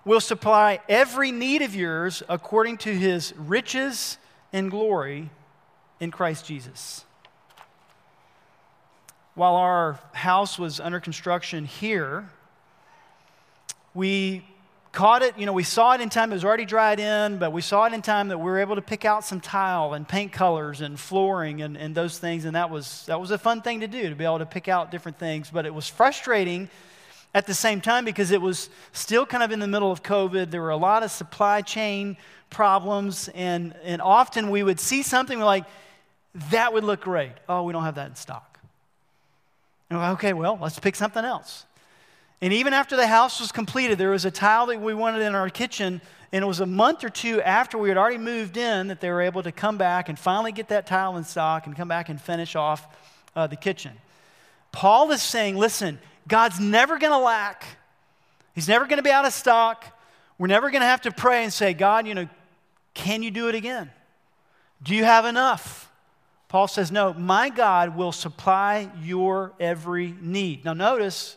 will 0.04 0.20
supply 0.20 0.81
every 0.88 1.32
need 1.32 1.62
of 1.62 1.75
yours 1.75 2.22
according 2.28 2.78
to 2.78 2.94
his 2.94 3.34
riches 3.37 4.19
and 4.52 4.70
glory 4.70 5.31
in 6.00 6.10
Christ 6.10 6.46
Jesus. 6.46 7.04
While 9.34 9.56
our 9.56 10.00
house 10.12 10.58
was 10.58 10.81
under 10.81 10.98
construction 10.98 11.66
here, 11.66 12.31
we 13.94 14.46
caught 14.96 15.20
it, 15.20 15.36
you 15.36 15.44
know, 15.44 15.53
we 15.53 15.62
saw 15.62 15.93
it 15.93 16.00
in 16.00 16.08
time, 16.08 16.32
it 16.32 16.36
was 16.36 16.44
already 16.44 16.65
dried 16.65 16.98
in, 16.98 17.36
but 17.36 17.53
we 17.53 17.60
saw 17.60 17.84
it 17.84 17.93
in 17.93 18.00
time 18.00 18.29
that 18.29 18.38
we 18.38 18.44
were 18.44 18.60
able 18.60 18.76
to 18.76 18.81
pick 18.81 19.05
out 19.05 19.26
some 19.26 19.43
tile 19.43 19.93
and 19.93 20.08
paint 20.08 20.32
colors 20.32 20.81
and 20.81 20.98
flooring 20.98 21.60
and, 21.60 21.76
and 21.76 21.94
those 21.94 22.19
things. 22.19 22.46
And 22.46 22.56
that 22.56 22.70
was, 22.70 23.05
that 23.05 23.20
was 23.20 23.31
a 23.31 23.36
fun 23.36 23.60
thing 23.60 23.81
to 23.81 23.88
do, 23.88 24.08
to 24.08 24.17
be 24.17 24.24
able 24.24 24.38
to 24.38 24.46
pick 24.46 24.69
out 24.69 24.91
different 24.91 25.19
things. 25.19 25.50
But 25.50 25.67
it 25.67 25.74
was 25.74 25.86
frustrating 25.86 26.70
at 27.34 27.46
the 27.46 27.53
same 27.53 27.82
time 27.82 28.06
because 28.06 28.31
it 28.31 28.41
was 28.41 28.70
still 28.93 29.26
kind 29.26 29.43
of 29.43 29.53
in 29.53 29.58
the 29.58 29.69
middle 29.69 29.93
of 29.93 30.03
COVID. 30.03 30.50
There 30.50 30.62
were 30.62 30.70
a 30.70 30.79
lot 30.79 31.03
of 31.03 31.10
supply 31.10 31.60
chain 31.60 32.17
problems. 32.48 33.29
And, 33.34 33.74
and 33.84 34.00
often 34.00 34.48
we 34.48 34.62
would 34.62 34.81
see 34.81 35.03
something 35.03 35.41
like, 35.41 35.67
that 36.48 36.72
would 36.72 36.84
look 36.84 37.03
great. 37.03 37.32
Oh, 37.50 37.65
we 37.65 37.74
don't 37.74 37.84
have 37.84 37.96
that 37.96 38.08
in 38.08 38.17
stock. 38.17 38.58
Like, 39.91 40.15
okay, 40.15 40.32
well, 40.32 40.58
let's 40.58 40.79
pick 40.79 40.96
something 40.96 41.22
else. 41.22 41.66
And 42.40 42.52
even 42.52 42.72
after 42.72 42.96
the 42.96 43.06
house 43.06 43.40
was 43.40 43.50
completed, 43.50 43.98
there 43.98 44.10
was 44.10 44.24
a 44.24 44.31
tile 44.31 44.66
that 44.66 44.81
we 44.81 44.93
wanted 44.94 45.22
in 45.22 45.34
our 45.34 45.48
kitchen, 45.48 46.00
and 46.32 46.44
it 46.44 46.46
was 46.46 46.60
a 46.60 46.66
month 46.66 47.02
or 47.02 47.08
two 47.08 47.40
after 47.40 47.78
we 47.78 47.88
had 47.88 47.96
already 47.96 48.19
moved 48.19 48.56
in 48.56 48.88
that 48.88 49.00
they 49.00 49.08
were 49.08 49.22
able 49.22 49.43
to 49.43 49.52
come 49.52 49.78
back 49.78 50.08
and 50.08 50.19
finally 50.19 50.52
get 50.52 50.69
that 50.69 50.86
tile 50.86 51.16
in 51.16 51.24
stock 51.24 51.66
and 51.66 51.74
come 51.74 51.88
back 51.88 52.08
and 52.08 52.20
finish 52.20 52.55
off 52.55 52.86
uh, 53.34 53.46
the 53.46 53.56
kitchen. 53.56 53.93
Paul 54.70 55.10
is 55.12 55.22
saying, 55.22 55.56
listen, 55.56 55.98
God's 56.28 56.60
never 56.60 56.98
going 56.98 57.12
to 57.12 57.19
lack. 57.19 57.64
He's 58.55 58.69
never 58.69 58.86
going 58.86 58.98
to 58.98 59.02
be 59.02 59.10
out 59.10 59.24
of 59.24 59.32
stock. 59.32 59.84
We're 60.38 60.48
never 60.48 60.70
going 60.70 60.82
to 60.82 60.86
have 60.86 61.02
to 61.02 61.12
pray 61.12 61.44
and 61.44 61.52
say, 61.52 61.72
God, 61.72 62.06
you 62.06 62.14
know, 62.14 62.28
can 62.93 63.22
you 63.22 63.31
do 63.31 63.48
it 63.48 63.55
again? 63.55 63.90
Do 64.82 64.94
you 64.94 65.05
have 65.05 65.24
enough? 65.24 65.90
Paul 66.48 66.69
says, 66.69 66.93
No, 66.93 67.12
my 67.12 67.48
God 67.48 67.96
will 67.96 68.12
supply 68.12 68.90
your 69.02 69.52
every 69.58 70.14
need. 70.20 70.64
Now, 70.64 70.74
notice 70.74 71.36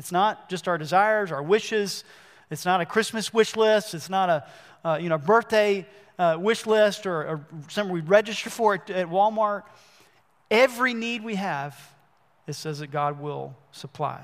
it's 0.00 0.10
not 0.10 0.48
just 0.48 0.66
our 0.66 0.78
desires, 0.78 1.30
our 1.30 1.42
wishes. 1.42 2.04
It's 2.50 2.64
not 2.64 2.80
a 2.80 2.86
Christmas 2.86 3.34
wish 3.34 3.54
list. 3.54 3.92
It's 3.92 4.08
not 4.08 4.30
a 4.30 4.46
uh, 4.82 4.98
you 4.98 5.10
know, 5.10 5.18
birthday 5.18 5.86
uh, 6.18 6.38
wish 6.40 6.64
list 6.64 7.04
or, 7.04 7.28
or, 7.28 7.46
something 7.68 7.92
we 7.92 8.00
register 8.00 8.48
for 8.48 8.76
at, 8.76 8.88
at 8.88 9.08
Walmart. 9.08 9.64
Every 10.50 10.94
need 10.94 11.22
we 11.22 11.34
have, 11.34 11.78
it 12.46 12.54
says 12.54 12.78
that 12.78 12.86
God 12.86 13.20
will 13.20 13.54
supply. 13.72 14.22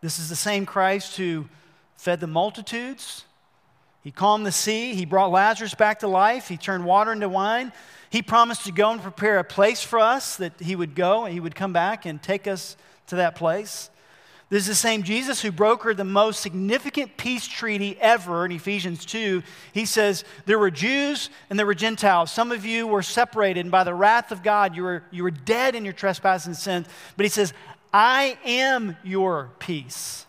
This 0.00 0.20
is 0.20 0.28
the 0.28 0.36
same 0.36 0.66
Christ 0.66 1.16
who 1.16 1.48
fed 1.96 2.20
the 2.20 2.28
multitudes. 2.28 3.24
He 4.04 4.12
calmed 4.12 4.46
the 4.46 4.52
sea. 4.52 4.94
He 4.94 5.04
brought 5.04 5.32
Lazarus 5.32 5.74
back 5.74 5.98
to 5.98 6.06
life. 6.06 6.46
He 6.46 6.58
turned 6.58 6.84
water 6.84 7.10
into 7.10 7.28
wine. 7.28 7.72
He 8.08 8.22
promised 8.22 8.66
to 8.66 8.72
go 8.72 8.92
and 8.92 9.02
prepare 9.02 9.40
a 9.40 9.44
place 9.44 9.82
for 9.82 9.98
us 9.98 10.36
that 10.36 10.52
he 10.60 10.76
would 10.76 10.94
go 10.94 11.24
and 11.24 11.34
he 11.34 11.40
would 11.40 11.56
come 11.56 11.72
back 11.72 12.06
and 12.06 12.22
take 12.22 12.46
us 12.46 12.76
to 13.08 13.16
that 13.16 13.34
place. 13.34 13.90
This 14.50 14.64
is 14.64 14.68
the 14.68 14.74
same 14.74 15.02
Jesus 15.02 15.40
who 15.40 15.50
brokered 15.50 15.96
the 15.96 16.04
most 16.04 16.40
significant 16.40 17.16
peace 17.16 17.46
treaty 17.46 17.96
ever 18.00 18.44
in 18.44 18.52
Ephesians 18.52 19.04
2. 19.06 19.42
He 19.72 19.86
says, 19.86 20.22
There 20.44 20.58
were 20.58 20.70
Jews 20.70 21.30
and 21.48 21.58
there 21.58 21.66
were 21.66 21.74
Gentiles. 21.74 22.30
Some 22.30 22.52
of 22.52 22.64
you 22.64 22.86
were 22.86 23.02
separated, 23.02 23.60
and 23.60 23.70
by 23.70 23.84
the 23.84 23.94
wrath 23.94 24.32
of 24.32 24.42
God, 24.42 24.76
you 24.76 24.82
were, 24.82 25.02
you 25.10 25.22
were 25.22 25.30
dead 25.30 25.74
in 25.74 25.84
your 25.84 25.94
trespasses 25.94 26.46
and 26.46 26.56
sins. 26.56 26.86
But 27.16 27.24
he 27.24 27.30
says, 27.30 27.54
I 27.92 28.38
am 28.44 28.96
your 29.02 29.50
peace. 29.60 30.26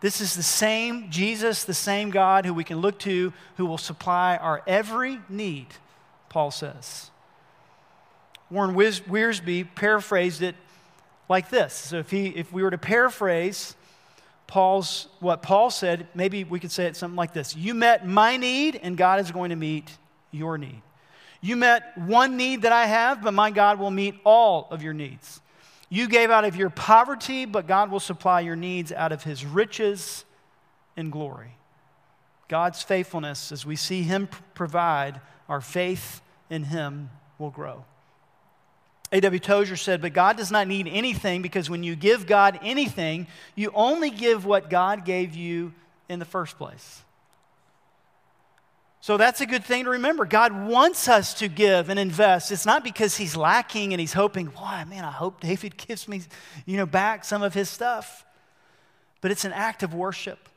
This 0.00 0.20
is 0.20 0.36
the 0.36 0.42
same 0.42 1.10
Jesus, 1.10 1.64
the 1.64 1.74
same 1.74 2.10
God 2.10 2.46
who 2.46 2.54
we 2.54 2.64
can 2.64 2.78
look 2.78 2.98
to, 3.00 3.32
who 3.56 3.66
will 3.66 3.78
supply 3.78 4.36
our 4.36 4.62
every 4.66 5.18
need, 5.28 5.66
Paul 6.28 6.50
says. 6.50 7.10
Warren 8.50 8.74
Wiersbe 8.76 9.74
paraphrased 9.74 10.42
it 10.42 10.54
like 11.28 11.50
this. 11.50 11.72
So 11.72 11.98
if, 11.98 12.10
he, 12.10 12.28
if 12.28 12.52
we 12.52 12.62
were 12.62 12.70
to 12.70 12.78
paraphrase 12.78 13.74
Paul's, 14.46 15.08
what 15.20 15.42
Paul 15.42 15.70
said, 15.70 16.06
maybe 16.14 16.44
we 16.44 16.60
could 16.60 16.70
say 16.70 16.86
it 16.86 16.96
something 16.96 17.16
like 17.16 17.32
this 17.32 17.56
You 17.56 17.74
met 17.74 18.06
my 18.06 18.36
need, 18.36 18.78
and 18.82 18.96
God 18.96 19.20
is 19.20 19.30
going 19.30 19.50
to 19.50 19.56
meet 19.56 19.90
your 20.30 20.58
need. 20.58 20.82
You 21.40 21.56
met 21.56 21.96
one 21.96 22.36
need 22.36 22.62
that 22.62 22.72
I 22.72 22.86
have, 22.86 23.22
but 23.22 23.32
my 23.32 23.50
God 23.50 23.78
will 23.78 23.90
meet 23.90 24.14
all 24.24 24.68
of 24.70 24.82
your 24.82 24.94
needs. 24.94 25.40
You 25.88 26.08
gave 26.08 26.30
out 26.30 26.44
of 26.44 26.56
your 26.56 26.70
poverty, 26.70 27.44
but 27.44 27.68
God 27.68 27.90
will 27.90 28.00
supply 28.00 28.40
your 28.40 28.56
needs 28.56 28.90
out 28.90 29.12
of 29.12 29.22
his 29.22 29.44
riches 29.44 30.24
and 30.96 31.12
glory. 31.12 31.56
God's 32.48 32.82
faithfulness, 32.82 33.52
as 33.52 33.66
we 33.66 33.76
see 33.76 34.02
him 34.02 34.28
provide, 34.54 35.20
our 35.48 35.60
faith 35.60 36.20
in 36.50 36.64
him 36.64 37.10
will 37.38 37.50
grow. 37.50 37.84
A.W. 39.16 39.40
Tozer 39.40 39.76
said, 39.76 40.02
But 40.02 40.12
God 40.12 40.36
does 40.36 40.50
not 40.50 40.68
need 40.68 40.86
anything 40.86 41.40
because 41.40 41.70
when 41.70 41.82
you 41.82 41.96
give 41.96 42.26
God 42.26 42.58
anything, 42.62 43.26
you 43.54 43.70
only 43.74 44.10
give 44.10 44.44
what 44.44 44.68
God 44.68 45.04
gave 45.04 45.34
you 45.34 45.72
in 46.08 46.18
the 46.18 46.24
first 46.24 46.58
place. 46.58 47.02
So 49.00 49.16
that's 49.16 49.40
a 49.40 49.46
good 49.46 49.64
thing 49.64 49.84
to 49.84 49.90
remember. 49.90 50.24
God 50.24 50.52
wants 50.52 51.08
us 51.08 51.32
to 51.34 51.48
give 51.48 51.88
and 51.88 51.98
invest. 51.98 52.50
It's 52.50 52.66
not 52.66 52.84
because 52.84 53.16
he's 53.16 53.36
lacking 53.36 53.92
and 53.92 54.00
he's 54.00 54.12
hoping, 54.12 54.46
why, 54.48 54.84
man, 54.84 55.04
I 55.04 55.12
hope 55.12 55.40
David 55.40 55.76
gives 55.88 56.08
me, 56.08 56.22
you 56.66 56.76
know, 56.76 56.86
back 56.86 57.24
some 57.24 57.42
of 57.42 57.54
his 57.54 57.70
stuff. 57.70 58.24
But 59.20 59.30
it's 59.30 59.44
an 59.44 59.52
act 59.52 59.82
of 59.82 59.94
worship. 59.94 60.48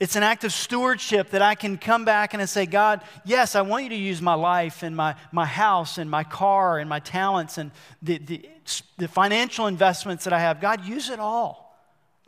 It's 0.00 0.16
an 0.16 0.22
act 0.22 0.44
of 0.44 0.52
stewardship 0.52 1.30
that 1.30 1.42
I 1.42 1.54
can 1.54 1.76
come 1.76 2.06
back 2.06 2.32
and 2.32 2.48
say, 2.48 2.64
God, 2.64 3.02
yes, 3.26 3.54
I 3.54 3.60
want 3.60 3.84
you 3.84 3.90
to 3.90 3.96
use 3.96 4.22
my 4.22 4.32
life 4.32 4.82
and 4.82 4.96
my, 4.96 5.14
my 5.30 5.44
house 5.44 5.98
and 5.98 6.10
my 6.10 6.24
car 6.24 6.78
and 6.78 6.88
my 6.88 7.00
talents 7.00 7.58
and 7.58 7.70
the, 8.00 8.16
the, 8.16 8.48
the 8.96 9.08
financial 9.08 9.66
investments 9.66 10.24
that 10.24 10.32
I 10.32 10.38
have. 10.38 10.58
God, 10.58 10.86
use 10.86 11.10
it 11.10 11.20
all 11.20 11.78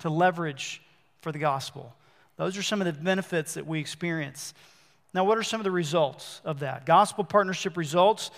to 0.01 0.11
leverage 0.11 0.83
for 1.23 1.33
the 1.33 1.39
gospel. 1.39 1.95
Those 2.37 2.59
are 2.59 2.63
some 2.63 2.83
of 2.83 2.87
the 2.87 2.93
benefits 2.93 3.55
that 3.55 3.67
we 3.67 3.81
experience. 3.81 4.53
Now, 5.15 5.25
what 5.25 5.39
are 5.39 5.43
some 5.43 5.59
of 5.59 5.65
the 5.65 5.71
results 5.71 6.43
of 6.45 6.61
that? 6.61 6.85
Gospel 6.85 7.25
partnership 7.25 7.79
results. 7.79 8.31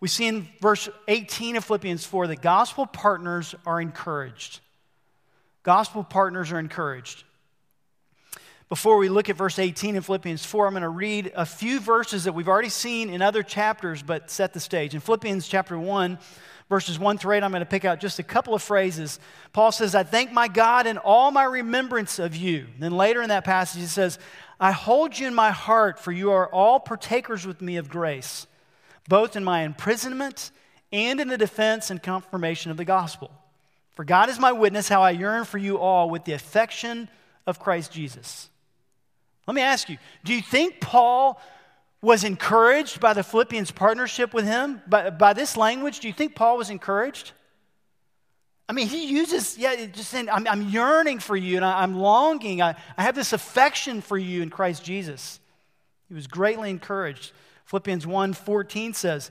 We 0.00 0.08
see 0.08 0.26
in 0.26 0.48
verse 0.60 0.88
18 1.06 1.54
of 1.54 1.64
Philippians 1.64 2.04
4 2.06 2.26
that 2.26 2.42
gospel 2.42 2.86
partners 2.86 3.54
are 3.64 3.80
encouraged. 3.80 4.58
Gospel 5.62 6.02
partners 6.02 6.50
are 6.50 6.58
encouraged. 6.58 7.22
Before 8.70 8.98
we 8.98 9.08
look 9.08 9.28
at 9.28 9.34
verse 9.34 9.58
18 9.58 9.96
in 9.96 10.02
Philippians 10.02 10.44
4, 10.44 10.68
I'm 10.68 10.74
going 10.74 10.82
to 10.82 10.88
read 10.88 11.32
a 11.34 11.44
few 11.44 11.80
verses 11.80 12.22
that 12.22 12.34
we've 12.34 12.46
already 12.46 12.68
seen 12.68 13.10
in 13.10 13.20
other 13.20 13.42
chapters, 13.42 14.00
but 14.00 14.30
set 14.30 14.52
the 14.52 14.60
stage. 14.60 14.94
In 14.94 15.00
Philippians 15.00 15.48
chapter 15.48 15.76
1, 15.76 16.16
verses 16.68 16.96
1 16.96 17.18
through 17.18 17.34
8, 17.34 17.42
I'm 17.42 17.50
going 17.50 17.62
to 17.62 17.66
pick 17.66 17.84
out 17.84 17.98
just 17.98 18.20
a 18.20 18.22
couple 18.22 18.54
of 18.54 18.62
phrases. 18.62 19.18
Paul 19.52 19.72
says, 19.72 19.96
I 19.96 20.04
thank 20.04 20.30
my 20.30 20.46
God 20.46 20.86
in 20.86 20.98
all 20.98 21.32
my 21.32 21.42
remembrance 21.42 22.20
of 22.20 22.36
you. 22.36 22.68
then 22.78 22.92
later 22.92 23.22
in 23.22 23.30
that 23.30 23.44
passage, 23.44 23.80
he 23.80 23.88
says, 23.88 24.20
I 24.60 24.70
hold 24.70 25.18
you 25.18 25.26
in 25.26 25.34
my 25.34 25.50
heart, 25.50 25.98
for 25.98 26.12
you 26.12 26.30
are 26.30 26.48
all 26.48 26.78
partakers 26.78 27.44
with 27.44 27.60
me 27.60 27.76
of 27.76 27.88
grace, 27.88 28.46
both 29.08 29.34
in 29.34 29.42
my 29.42 29.62
imprisonment 29.62 30.52
and 30.92 31.18
in 31.18 31.26
the 31.26 31.36
defense 31.36 31.90
and 31.90 32.00
confirmation 32.00 32.70
of 32.70 32.76
the 32.76 32.84
gospel. 32.84 33.32
For 33.96 34.04
God 34.04 34.28
is 34.28 34.38
my 34.38 34.52
witness 34.52 34.88
how 34.88 35.02
I 35.02 35.10
yearn 35.10 35.44
for 35.44 35.58
you 35.58 35.78
all 35.78 36.08
with 36.08 36.24
the 36.24 36.34
affection 36.34 37.08
of 37.48 37.58
Christ 37.58 37.90
Jesus. 37.90 38.48
Let 39.46 39.54
me 39.54 39.62
ask 39.62 39.88
you 39.88 39.98
do 40.24 40.34
you 40.34 40.42
think 40.42 40.80
Paul 40.80 41.40
was 42.02 42.24
encouraged 42.24 43.00
by 43.00 43.12
the 43.12 43.22
Philippians' 43.22 43.70
partnership 43.70 44.32
with 44.32 44.44
him? 44.44 44.80
By, 44.86 45.10
by 45.10 45.32
this 45.32 45.56
language, 45.56 46.00
do 46.00 46.08
you 46.08 46.14
think 46.14 46.34
Paul 46.34 46.56
was 46.56 46.70
encouraged? 46.70 47.32
I 48.68 48.72
mean, 48.72 48.86
he 48.86 49.06
uses, 49.08 49.58
yeah, 49.58 49.86
just 49.86 50.10
saying, 50.10 50.30
I'm, 50.30 50.46
I'm 50.46 50.62
yearning 50.68 51.18
for 51.18 51.36
you 51.36 51.56
and 51.56 51.64
I, 51.64 51.82
am 51.82 51.98
longing. 51.98 52.62
I, 52.62 52.76
I 52.96 53.02
have 53.02 53.16
this 53.16 53.32
affection 53.32 54.00
for 54.00 54.16
you 54.16 54.42
in 54.42 54.48
Christ 54.48 54.84
Jesus. 54.84 55.40
He 56.08 56.14
was 56.14 56.28
greatly 56.28 56.70
encouraged. 56.70 57.32
Philippians 57.64 58.06
1 58.06 58.32
14 58.32 58.94
says, 58.94 59.30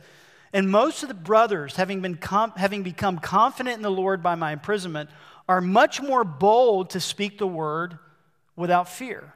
And 0.51 0.69
most 0.69 1.03
of 1.03 1.09
the 1.09 1.15
brothers, 1.15 1.77
having, 1.77 2.01
been 2.01 2.17
com- 2.17 2.51
having 2.57 2.83
become 2.83 3.17
confident 3.17 3.77
in 3.77 3.81
the 3.81 3.89
Lord 3.89 4.21
by 4.21 4.35
my 4.35 4.51
imprisonment, 4.51 5.09
are 5.47 5.61
much 5.61 6.01
more 6.01 6.23
bold 6.23 6.89
to 6.91 6.99
speak 6.99 7.37
the 7.37 7.47
word 7.47 7.97
without 8.55 8.89
fear. 8.89 9.33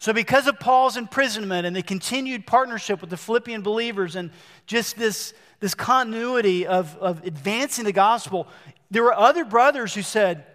So, 0.00 0.14
because 0.14 0.46
of 0.46 0.58
Paul's 0.58 0.96
imprisonment 0.96 1.66
and 1.66 1.76
the 1.76 1.82
continued 1.82 2.46
partnership 2.46 3.02
with 3.02 3.10
the 3.10 3.18
Philippian 3.18 3.60
believers 3.60 4.16
and 4.16 4.30
just 4.66 4.96
this, 4.96 5.34
this 5.60 5.74
continuity 5.74 6.66
of, 6.66 6.96
of 6.96 7.22
advancing 7.26 7.84
the 7.84 7.92
gospel, 7.92 8.48
there 8.90 9.02
were 9.02 9.12
other 9.12 9.44
brothers 9.44 9.94
who 9.94 10.00
said, 10.00 10.46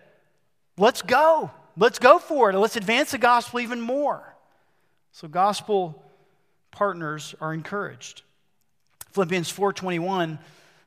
Let's 0.78 1.04
go. 1.04 1.52
Let's 1.78 2.00
go 2.00 2.18
for 2.18 2.50
it. 2.50 2.58
Let's 2.58 2.76
advance 2.76 3.12
the 3.12 3.20
gospel 3.20 3.60
even 3.60 3.80
more. 3.80 4.36
So, 5.12 5.28
gospel 5.28 6.04
partners 6.72 7.36
are 7.40 7.54
encouraged. 7.54 8.24
Philippians 9.12 9.54
4:21, 9.54 10.40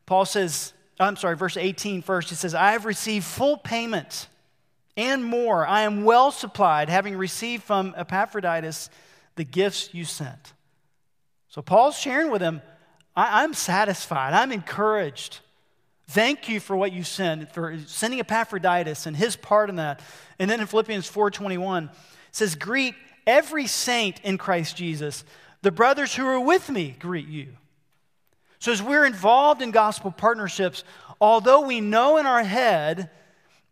Paul 0.05 0.25
says, 0.25 0.73
I'm 0.99 1.15
sorry, 1.15 1.37
verse 1.37 1.57
18 1.57 2.03
first, 2.03 2.29
he 2.31 2.35
says, 2.35 2.57
I 2.57 2.73
have 2.73 2.85
received 2.87 3.25
full 3.25 3.57
payment 3.57 4.27
and 4.99 5.25
more. 5.25 5.65
I 5.65 5.83
am 5.83 6.05
well 6.05 6.33
supplied, 6.33 6.91
having 6.91 7.17
received 7.17 7.63
from 7.63 7.95
Epaphroditus 7.97 8.91
the 9.37 9.45
gifts 9.45 9.95
you 9.95 10.05
sent. 10.05 10.53
So 11.49 11.63
Paul's 11.63 11.97
sharing 11.97 12.31
with 12.33 12.43
him, 12.43 12.61
I, 13.17 13.45
am 13.45 13.55
satisfied, 13.55 14.35
I'm 14.35 14.53
encouraged. 14.53 15.39
Thank 16.09 16.49
you 16.49 16.59
for 16.59 16.77
what 16.77 16.93
you 16.93 17.05
sent, 17.05 17.53
for 17.53 17.79
sending 17.87 18.19
Epaphroditus 18.19 19.07
and 19.07 19.17
his 19.17 19.37
part 19.37 19.71
in 19.71 19.77
that. 19.77 20.01
And 20.39 20.51
then 20.51 20.61
in 20.61 20.67
Philippians 20.67 21.09
4:21, 21.09 21.85
it 21.85 21.91
says, 22.33 22.57
Greet 22.57 22.95
every 23.27 23.67
saint 23.67 24.21
in 24.25 24.37
Christ 24.37 24.77
Jesus. 24.77 25.25
The 25.63 25.71
brothers 25.71 26.15
who 26.15 26.27
are 26.27 26.41
with 26.41 26.71
me 26.71 26.97
greet 26.99 27.29
you. 27.29 27.49
So 28.59 28.73
as 28.73 28.83
we're 28.83 29.05
involved 29.05 29.63
in 29.63 29.71
gospel 29.71 30.11
partnerships, 30.11 30.83
although 31.21 31.61
we 31.61 31.81
know 31.81 32.17
in 32.17 32.27
our 32.27 32.43
head 32.43 33.11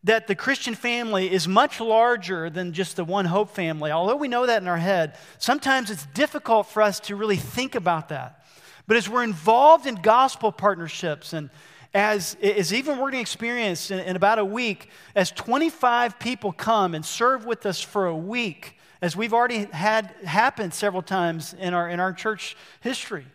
that 0.07 0.29
the 0.29 0.37
Christian 0.37 0.77
family 0.77 1.33
is 1.33 1.49
much 1.49 1.81
larger 1.81 2.49
than 2.49 2.73
just 2.73 2.95
the 2.95 3.05
one 3.05 3.25
hope 3.25 3.51
family. 3.51 3.91
Although 3.91 4.15
we 4.15 4.29
know 4.29 4.47
that 4.47 4.63
in 4.63 4.69
our 4.69 4.79
head, 4.79 5.17
sometimes 5.39 5.91
it's 5.91 6.07
difficult 6.07 6.69
for 6.69 6.81
us 6.81 7.01
to 7.01 7.17
really 7.17 7.37
think 7.37 7.75
about 7.75 8.09
that. 8.11 8.45
But 8.87 8.97
as 8.97 9.09
we're 9.09 9.25
involved 9.25 9.85
in 9.85 9.97
gospel 9.97 10.53
partnerships 10.53 11.33
and 11.33 11.51
as, 11.93 12.37
as 12.41 12.73
even 12.73 12.99
we're 12.99 13.11
going 13.11 13.15
to 13.15 13.21
experience 13.21 13.91
in, 13.91 13.99
in 13.99 14.15
about 14.15 14.39
a 14.39 14.45
week, 14.45 14.91
as 15.17 15.33
25 15.33 16.21
people 16.21 16.53
come 16.53 16.95
and 16.95 17.05
serve 17.05 17.45
with 17.45 17.67
us 17.67 17.81
for 17.81 18.07
a 18.07 18.17
week, 18.17 18.79
as 19.03 19.17
we've 19.17 19.35
already 19.35 19.65
had 19.65 20.15
happen 20.25 20.71
several 20.71 21.03
times 21.03 21.53
in 21.53 21.75
our, 21.75 21.91
in 21.91 21.99
our 21.99 22.13
church 22.13 22.57
history, 22.81 23.27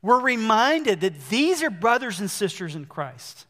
we're 0.00 0.20
reminded 0.20 1.02
that 1.02 1.28
these 1.28 1.62
are 1.62 1.70
brothers 1.70 2.18
and 2.18 2.30
sisters 2.30 2.74
in 2.74 2.86
Christ. 2.86 3.44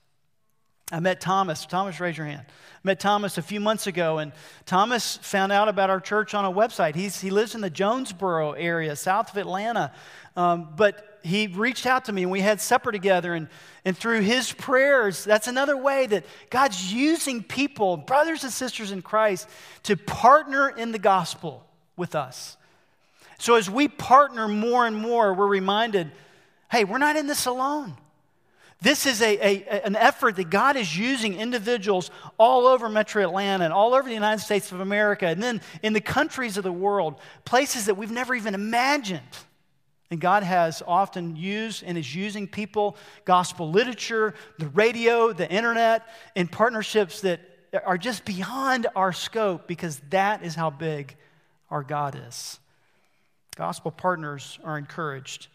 I 0.90 1.00
met 1.00 1.20
Thomas. 1.20 1.66
Thomas, 1.66 2.00
raise 2.00 2.16
your 2.16 2.26
hand. 2.26 2.44
I 2.48 2.80
met 2.82 2.98
Thomas 2.98 3.36
a 3.36 3.42
few 3.42 3.60
months 3.60 3.86
ago, 3.86 4.18
and 4.18 4.32
Thomas 4.64 5.18
found 5.18 5.52
out 5.52 5.68
about 5.68 5.90
our 5.90 6.00
church 6.00 6.32
on 6.32 6.46
a 6.46 6.50
website. 6.50 6.94
He's, 6.94 7.20
he 7.20 7.30
lives 7.30 7.54
in 7.54 7.60
the 7.60 7.68
Jonesboro 7.68 8.52
area, 8.52 8.96
south 8.96 9.30
of 9.30 9.36
Atlanta. 9.36 9.92
Um, 10.34 10.70
but 10.76 11.18
he 11.22 11.48
reached 11.48 11.84
out 11.84 12.06
to 12.06 12.12
me, 12.12 12.22
and 12.22 12.30
we 12.30 12.40
had 12.40 12.60
supper 12.60 12.90
together. 12.90 13.34
And, 13.34 13.48
and 13.84 13.96
through 13.96 14.20
his 14.20 14.50
prayers, 14.52 15.24
that's 15.24 15.46
another 15.46 15.76
way 15.76 16.06
that 16.06 16.24
God's 16.48 16.92
using 16.92 17.42
people, 17.42 17.98
brothers 17.98 18.42
and 18.44 18.52
sisters 18.52 18.90
in 18.90 19.02
Christ, 19.02 19.46
to 19.82 19.96
partner 19.96 20.70
in 20.70 20.92
the 20.92 20.98
gospel 20.98 21.66
with 21.96 22.14
us. 22.14 22.56
So 23.38 23.56
as 23.56 23.68
we 23.68 23.88
partner 23.88 24.48
more 24.48 24.86
and 24.86 24.96
more, 24.96 25.34
we're 25.34 25.46
reminded 25.46 26.10
hey, 26.70 26.84
we're 26.84 26.98
not 26.98 27.16
in 27.16 27.26
this 27.26 27.46
alone. 27.46 27.96
This 28.80 29.06
is 29.06 29.20
a, 29.22 29.36
a, 29.38 29.84
an 29.84 29.96
effort 29.96 30.36
that 30.36 30.50
God 30.50 30.76
is 30.76 30.96
using 30.96 31.34
individuals 31.34 32.12
all 32.38 32.66
over 32.66 32.88
Metro 32.88 33.22
Atlanta 33.24 33.64
and 33.64 33.72
all 33.72 33.92
over 33.92 34.08
the 34.08 34.14
United 34.14 34.40
States 34.40 34.70
of 34.70 34.80
America, 34.80 35.26
and 35.26 35.42
then 35.42 35.60
in 35.82 35.94
the 35.94 36.00
countries 36.00 36.56
of 36.56 36.62
the 36.62 36.72
world, 36.72 37.16
places 37.44 37.86
that 37.86 37.96
we've 37.96 38.12
never 38.12 38.34
even 38.34 38.54
imagined. 38.54 39.20
And 40.10 40.20
God 40.20 40.42
has 40.42 40.82
often 40.86 41.36
used 41.36 41.82
and 41.82 41.98
is 41.98 42.14
using 42.14 42.46
people, 42.46 42.96
gospel 43.24 43.70
literature, 43.70 44.34
the 44.58 44.68
radio, 44.68 45.32
the 45.32 45.50
internet, 45.50 46.06
in 46.34 46.48
partnerships 46.48 47.20
that 47.22 47.40
are 47.84 47.98
just 47.98 48.24
beyond 48.24 48.86
our 48.96 49.12
scope 49.12 49.66
because 49.66 50.00
that 50.10 50.42
is 50.42 50.54
how 50.54 50.70
big 50.70 51.16
our 51.70 51.82
God 51.82 52.18
is. 52.28 52.58
Gospel 53.56 53.90
partners 53.90 54.58
are 54.64 54.78
encouraged. 54.78 55.48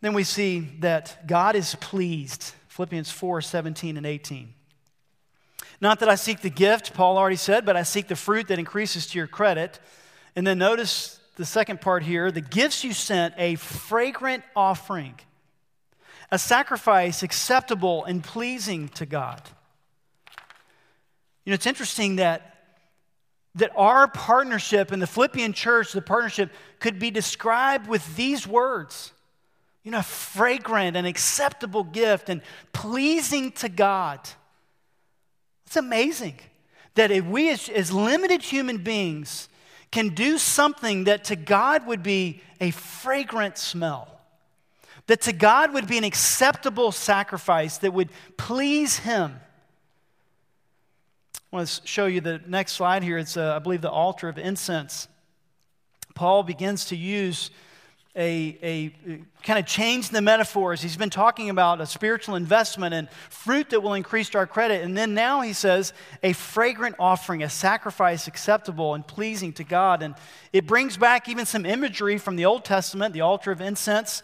Then 0.00 0.14
we 0.14 0.24
see 0.24 0.60
that 0.80 1.26
God 1.26 1.56
is 1.56 1.74
pleased. 1.76 2.54
Philippians 2.68 3.10
4 3.10 3.42
17 3.42 3.96
and 3.96 4.06
18. 4.06 4.54
Not 5.80 6.00
that 6.00 6.08
I 6.08 6.14
seek 6.14 6.40
the 6.40 6.50
gift, 6.50 6.94
Paul 6.94 7.16
already 7.16 7.36
said, 7.36 7.64
but 7.64 7.76
I 7.76 7.82
seek 7.82 8.08
the 8.08 8.16
fruit 8.16 8.48
that 8.48 8.58
increases 8.58 9.06
to 9.08 9.18
your 9.18 9.26
credit. 9.26 9.80
And 10.36 10.46
then 10.46 10.58
notice 10.58 11.20
the 11.36 11.44
second 11.44 11.80
part 11.80 12.02
here 12.02 12.30
the 12.30 12.40
gifts 12.40 12.84
you 12.84 12.92
sent, 12.92 13.34
a 13.36 13.56
fragrant 13.56 14.44
offering, 14.54 15.14
a 16.30 16.38
sacrifice 16.38 17.22
acceptable 17.22 18.04
and 18.04 18.22
pleasing 18.22 18.88
to 18.90 19.06
God. 19.06 19.42
You 21.44 21.50
know, 21.50 21.54
it's 21.54 21.66
interesting 21.66 22.16
that 22.16 22.46
that 23.56 23.72
our 23.74 24.06
partnership 24.06 24.92
in 24.92 25.00
the 25.00 25.08
Philippian 25.08 25.52
church, 25.52 25.92
the 25.92 26.00
partnership, 26.00 26.52
could 26.78 27.00
be 27.00 27.10
described 27.10 27.88
with 27.88 28.14
these 28.14 28.46
words 28.46 29.12
you 29.82 29.90
know, 29.90 30.02
fragrant 30.02 30.96
and 30.96 31.06
acceptable 31.06 31.84
gift 31.84 32.28
and 32.28 32.42
pleasing 32.72 33.52
to 33.52 33.68
God. 33.68 34.20
It's 35.66 35.76
amazing 35.76 36.38
that 36.94 37.10
if 37.10 37.24
we, 37.24 37.50
as, 37.50 37.68
as 37.68 37.92
limited 37.92 38.42
human 38.42 38.78
beings, 38.78 39.48
can 39.90 40.10
do 40.10 40.38
something 40.38 41.04
that 41.04 41.24
to 41.24 41.36
God 41.36 41.86
would 41.86 42.02
be 42.02 42.42
a 42.60 42.70
fragrant 42.70 43.56
smell, 43.58 44.20
that 45.06 45.22
to 45.22 45.32
God 45.32 45.72
would 45.72 45.86
be 45.86 45.98
an 45.98 46.04
acceptable 46.04 46.92
sacrifice 46.92 47.78
that 47.78 47.92
would 47.92 48.10
please 48.36 48.98
Him. 48.98 49.40
I 51.52 51.56
want 51.56 51.68
to 51.68 51.86
show 51.86 52.06
you 52.06 52.20
the 52.20 52.40
next 52.46 52.72
slide 52.72 53.02
here. 53.02 53.18
It's, 53.18 53.36
uh, 53.36 53.56
I 53.56 53.58
believe, 53.58 53.80
the 53.80 53.90
altar 53.90 54.28
of 54.28 54.38
incense. 54.38 55.08
Paul 56.14 56.42
begins 56.42 56.84
to 56.86 56.96
use 56.96 57.50
a, 58.20 58.58
a 59.08 59.22
kind 59.42 59.58
of 59.58 59.64
change 59.64 60.08
in 60.08 60.14
the 60.14 60.20
metaphors. 60.20 60.82
He's 60.82 60.96
been 60.96 61.08
talking 61.08 61.48
about 61.48 61.80
a 61.80 61.86
spiritual 61.86 62.34
investment 62.34 62.92
and 62.92 63.08
fruit 63.30 63.70
that 63.70 63.80
will 63.80 63.94
increase 63.94 64.34
our 64.34 64.46
credit. 64.46 64.82
And 64.82 64.96
then 64.96 65.14
now 65.14 65.40
he 65.40 65.54
says 65.54 65.94
a 66.22 66.34
fragrant 66.34 66.96
offering, 66.98 67.42
a 67.42 67.48
sacrifice 67.48 68.26
acceptable 68.26 68.94
and 68.94 69.06
pleasing 69.06 69.54
to 69.54 69.64
God. 69.64 70.02
And 70.02 70.14
it 70.52 70.66
brings 70.66 70.98
back 70.98 71.30
even 71.30 71.46
some 71.46 71.64
imagery 71.64 72.18
from 72.18 72.36
the 72.36 72.44
Old 72.44 72.62
Testament, 72.62 73.14
the 73.14 73.22
altar 73.22 73.52
of 73.52 73.62
incense. 73.62 74.22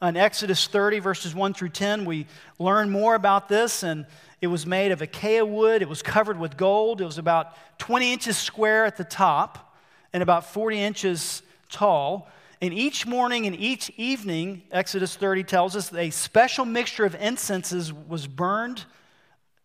In 0.00 0.16
Exodus 0.16 0.68
30, 0.68 1.00
verses 1.00 1.34
1 1.34 1.54
through 1.54 1.70
10, 1.70 2.04
we 2.04 2.28
learn 2.60 2.90
more 2.90 3.16
about 3.16 3.48
this. 3.48 3.82
And 3.82 4.06
it 4.40 4.46
was 4.46 4.66
made 4.66 4.92
of 4.92 5.02
acacia 5.02 5.44
wood, 5.44 5.82
it 5.82 5.88
was 5.88 6.02
covered 6.02 6.38
with 6.38 6.56
gold. 6.56 7.00
It 7.00 7.06
was 7.06 7.18
about 7.18 7.56
20 7.78 8.12
inches 8.12 8.36
square 8.36 8.84
at 8.84 8.96
the 8.96 9.04
top 9.04 9.74
and 10.12 10.22
about 10.22 10.52
40 10.52 10.78
inches 10.78 11.42
tall. 11.68 12.28
And 12.62 12.72
each 12.72 13.06
morning 13.06 13.46
and 13.46 13.56
each 13.58 13.90
evening, 13.96 14.62
Exodus 14.70 15.16
30 15.16 15.42
tells 15.42 15.74
us, 15.74 15.92
a 15.92 16.10
special 16.10 16.64
mixture 16.64 17.04
of 17.04 17.16
incenses 17.16 17.92
was 17.92 18.28
burned 18.28 18.84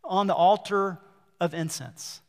on 0.03 0.25
the 0.25 0.33
altar 0.33 0.97
of 1.39 1.53
incense. 1.53 2.21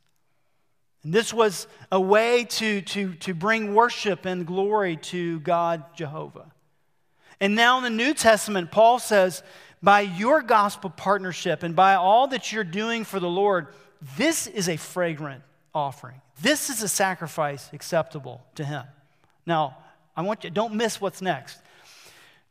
And 1.03 1.15
this 1.15 1.33
was 1.33 1.67
a 1.91 1.99
way 1.99 2.45
to, 2.45 2.83
to, 2.83 3.15
to 3.15 3.33
bring 3.33 3.75
worship 3.75 4.27
and 4.27 4.47
glory 4.47 4.97
to 4.97 5.41
God 5.41 5.85
Jehovah. 5.97 6.53
And 7.41 7.55
now 7.55 7.79
in 7.79 7.85
the 7.85 7.89
New 7.89 8.13
Testament, 8.13 8.71
Paul 8.71 8.99
says, 8.99 9.43
by 9.83 10.03
your 10.03 10.43
gospel 10.43 10.91
partnership 10.91 11.63
and 11.63 11.75
by 11.75 11.95
all 11.95 12.29
that 12.29 12.53
you're 12.53 12.63
doing 12.63 13.05
for 13.05 13.19
the 13.19 13.27
Lord, 13.27 13.69
this 14.19 14.47
is 14.47 14.69
a 14.69 14.77
fragrant 14.77 15.43
offering. 15.75 16.21
This 16.43 16.69
is 16.69 16.83
a 16.83 16.89
sacrifice 16.89 17.71
acceptable 17.73 18.45
to 18.57 18.67
Him. 18.67 18.85
Now, 19.47 19.79
I 20.19 20.23
want 20.23 20.43
you, 20.43 20.51
don't 20.51 20.75
miss 20.75 21.01
what's 21.01 21.23
next. 21.23 21.61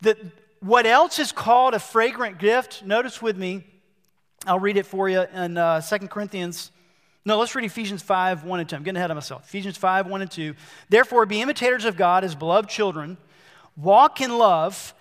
The, 0.01 0.15
what 0.61 0.85
else 0.85 1.19
is 1.19 1.33
called 1.33 1.73
a 1.73 1.79
fragrant 1.79 2.39
gift? 2.39 2.81
Notice 2.81 3.21
with 3.21 3.35
me, 3.35 3.65
I'll 4.45 4.57
read 4.57 4.77
it 4.77 4.85
for 4.85 5.09
you 5.09 5.25
in 5.33 5.57
uh, 5.57 5.81
2 5.81 6.07
Corinthians. 6.07 6.71
No, 7.25 7.37
let's 7.37 7.53
read 7.55 7.65
Ephesians 7.65 8.01
5, 8.01 8.45
1 8.45 8.59
and 8.61 8.69
2. 8.69 8.75
I'm 8.77 8.83
getting 8.83 8.95
ahead 8.95 9.11
of 9.11 9.15
myself. 9.15 9.43
Ephesians 9.43 9.75
5, 9.75 10.07
1 10.07 10.21
and 10.21 10.31
2. 10.31 10.55
Therefore, 10.87 11.25
be 11.25 11.41
imitators 11.41 11.83
of 11.83 11.97
God 11.97 12.23
as 12.23 12.35
beloved 12.35 12.69
children, 12.69 13.17
walk 13.75 14.21
in 14.21 14.37
love 14.37 14.93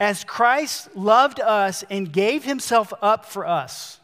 as 0.00 0.24
Christ 0.24 0.96
loved 0.96 1.38
us 1.38 1.84
and 1.88 2.12
gave 2.12 2.42
himself 2.42 2.92
up 3.00 3.26
for 3.26 3.46
us. 3.46 4.00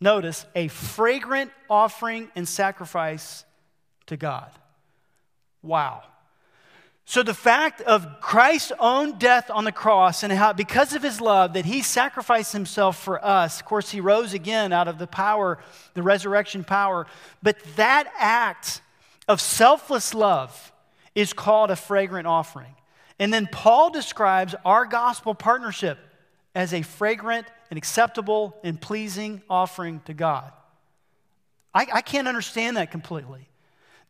Notice, 0.00 0.46
a 0.54 0.68
fragrant 0.68 1.50
offering 1.68 2.28
and 2.36 2.48
sacrifice 2.48 3.44
to 4.06 4.16
God. 4.16 4.52
Wow. 5.62 6.04
So, 7.10 7.24
the 7.24 7.34
fact 7.34 7.80
of 7.80 8.20
Christ's 8.20 8.70
own 8.78 9.18
death 9.18 9.50
on 9.50 9.64
the 9.64 9.72
cross 9.72 10.22
and 10.22 10.32
how, 10.32 10.52
because 10.52 10.92
of 10.92 11.02
his 11.02 11.20
love, 11.20 11.54
that 11.54 11.64
he 11.64 11.82
sacrificed 11.82 12.52
himself 12.52 13.02
for 13.02 13.24
us. 13.24 13.58
Of 13.58 13.66
course, 13.66 13.90
he 13.90 14.00
rose 14.00 14.32
again 14.32 14.72
out 14.72 14.86
of 14.86 14.98
the 14.98 15.08
power, 15.08 15.58
the 15.94 16.04
resurrection 16.04 16.62
power. 16.62 17.08
But 17.42 17.56
that 17.74 18.08
act 18.16 18.80
of 19.26 19.40
selfless 19.40 20.14
love 20.14 20.72
is 21.16 21.32
called 21.32 21.72
a 21.72 21.74
fragrant 21.74 22.28
offering. 22.28 22.76
And 23.18 23.34
then 23.34 23.48
Paul 23.50 23.90
describes 23.90 24.54
our 24.64 24.86
gospel 24.86 25.34
partnership 25.34 25.98
as 26.54 26.72
a 26.72 26.82
fragrant 26.82 27.48
and 27.70 27.76
acceptable 27.76 28.56
and 28.62 28.80
pleasing 28.80 29.42
offering 29.50 30.00
to 30.04 30.14
God. 30.14 30.52
I, 31.74 31.88
I 31.92 32.02
can't 32.02 32.28
understand 32.28 32.76
that 32.76 32.92
completely. 32.92 33.48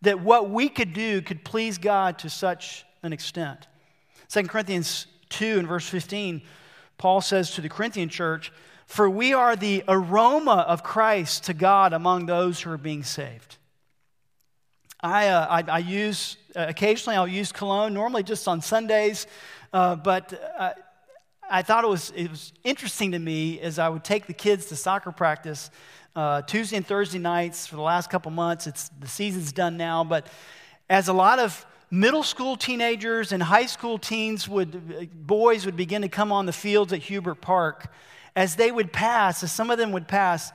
That 0.03 0.21
what 0.21 0.51
we 0.51 0.69
could 0.69 0.93
do 0.93 1.23
could 1.23 1.47
please 1.47 1.79
God 1.79 2.19
to 2.19 2.29
such 2.29 2.85
an 3.03 3.13
extent. 3.13 3.67
2 4.29 4.45
Corinthians 4.45 5.07
2 5.31 5.59
and 5.59 5.69
verse 5.69 5.89
15, 5.89 6.43
Paul 6.99 7.21
says 7.21 7.53
to 7.53 7.61
the 7.61 7.69
Corinthian 7.69 8.09
church, 8.09 8.53
For 8.87 9.09
we 9.09 9.33
are 9.33 9.57
the 9.57 9.83
aroma 9.89 10.65
of 10.69 10.83
Christ 10.83 11.45
to 11.45 11.55
God 11.55 11.93
among 11.93 12.27
those 12.27 12.61
who 12.61 12.71
are 12.71 12.79
being 12.79 13.03
saved. 13.03 13.57
I, 15.03 15.29
uh, 15.29 15.47
I, 15.49 15.65
I, 15.77 15.79
use, 15.79 16.37
uh, 16.55 16.67
occasionally 16.69 17.17
I'll 17.17 17.27
use 17.27 17.53
cologne, 17.53 17.95
normally 17.95 18.23
just 18.23 18.47
on 18.47 18.61
Sundays, 18.61 19.27
uh, 19.73 19.97
but 19.97 20.39
uh, 20.59 20.73
I 21.51 21.63
thought 21.63 21.85
it 21.85 21.89
was, 21.89 22.13
it 22.15 22.31
was 22.31 22.53
interesting 22.65 23.13
to 23.13 23.19
me 23.19 23.61
as 23.61 23.79
I 23.79 23.89
would 23.89 24.05
take 24.05 24.27
the 24.27 24.35
kids 24.35 24.67
to 24.67 24.77
soccer 24.77 25.11
practice 25.11 25.71
uh, 26.15 26.43
Tuesday 26.43 26.77
and 26.77 26.87
Thursday 26.87 27.19
nights 27.19 27.67
for 27.67 27.77
the 27.77 27.83
last 27.83 28.11
couple 28.11 28.31
months. 28.31 28.67
It's, 28.67 28.91
the 29.01 29.09
season's 29.09 29.53
done 29.53 29.77
now, 29.77 30.05
but 30.05 30.27
as 30.89 31.09
a 31.09 31.13
lot 31.13 31.39
of 31.39 31.65
middle 31.91 32.23
school 32.23 32.57
teenagers 32.57 33.33
and 33.33 33.43
high 33.43 33.67
school 33.67 33.99
teens 33.99 34.49
would, 34.49 35.27
boys 35.27 35.67
would 35.67 35.77
begin 35.77 36.03
to 36.03 36.09
come 36.09 36.31
on 36.31 36.47
the 36.47 36.53
fields 36.53 36.93
at 36.93 37.01
Hubert 37.01 37.37
Park. 37.37 37.93
As 38.37 38.57
they 38.57 38.71
would 38.71 38.93
pass, 38.93 39.43
as 39.43 39.53
some 39.53 39.71
of 39.71 39.79
them 39.79 39.93
would 39.93 40.07
pass, 40.07 40.53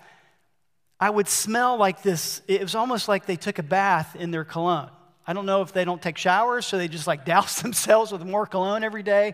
I 1.00 1.10
would 1.10 1.28
smell 1.28 1.78
like 1.78 2.02
this. 2.02 2.41
It 2.48 2.62
was 2.62 2.74
almost 2.74 3.10
like 3.10 3.26
they 3.26 3.36
took 3.36 3.60
a 3.60 3.63
bath 3.63 4.15
in 4.15 4.32
their 4.32 4.45
cologne. 4.45 4.89
I 5.28 5.34
don't 5.34 5.45
know 5.45 5.62
if 5.62 5.74
they 5.74 5.86
don't 5.86 6.02
take 6.02 6.17
showers, 6.17 6.65
so 6.65 6.78
they 6.78 6.88
just 6.88 7.08
like 7.08 7.26
douse 7.34 7.62
themselves 7.62 8.12
with 8.12 8.24
more 8.24 8.45
cologne 8.45 8.84
every 8.84 9.04
day. 9.04 9.34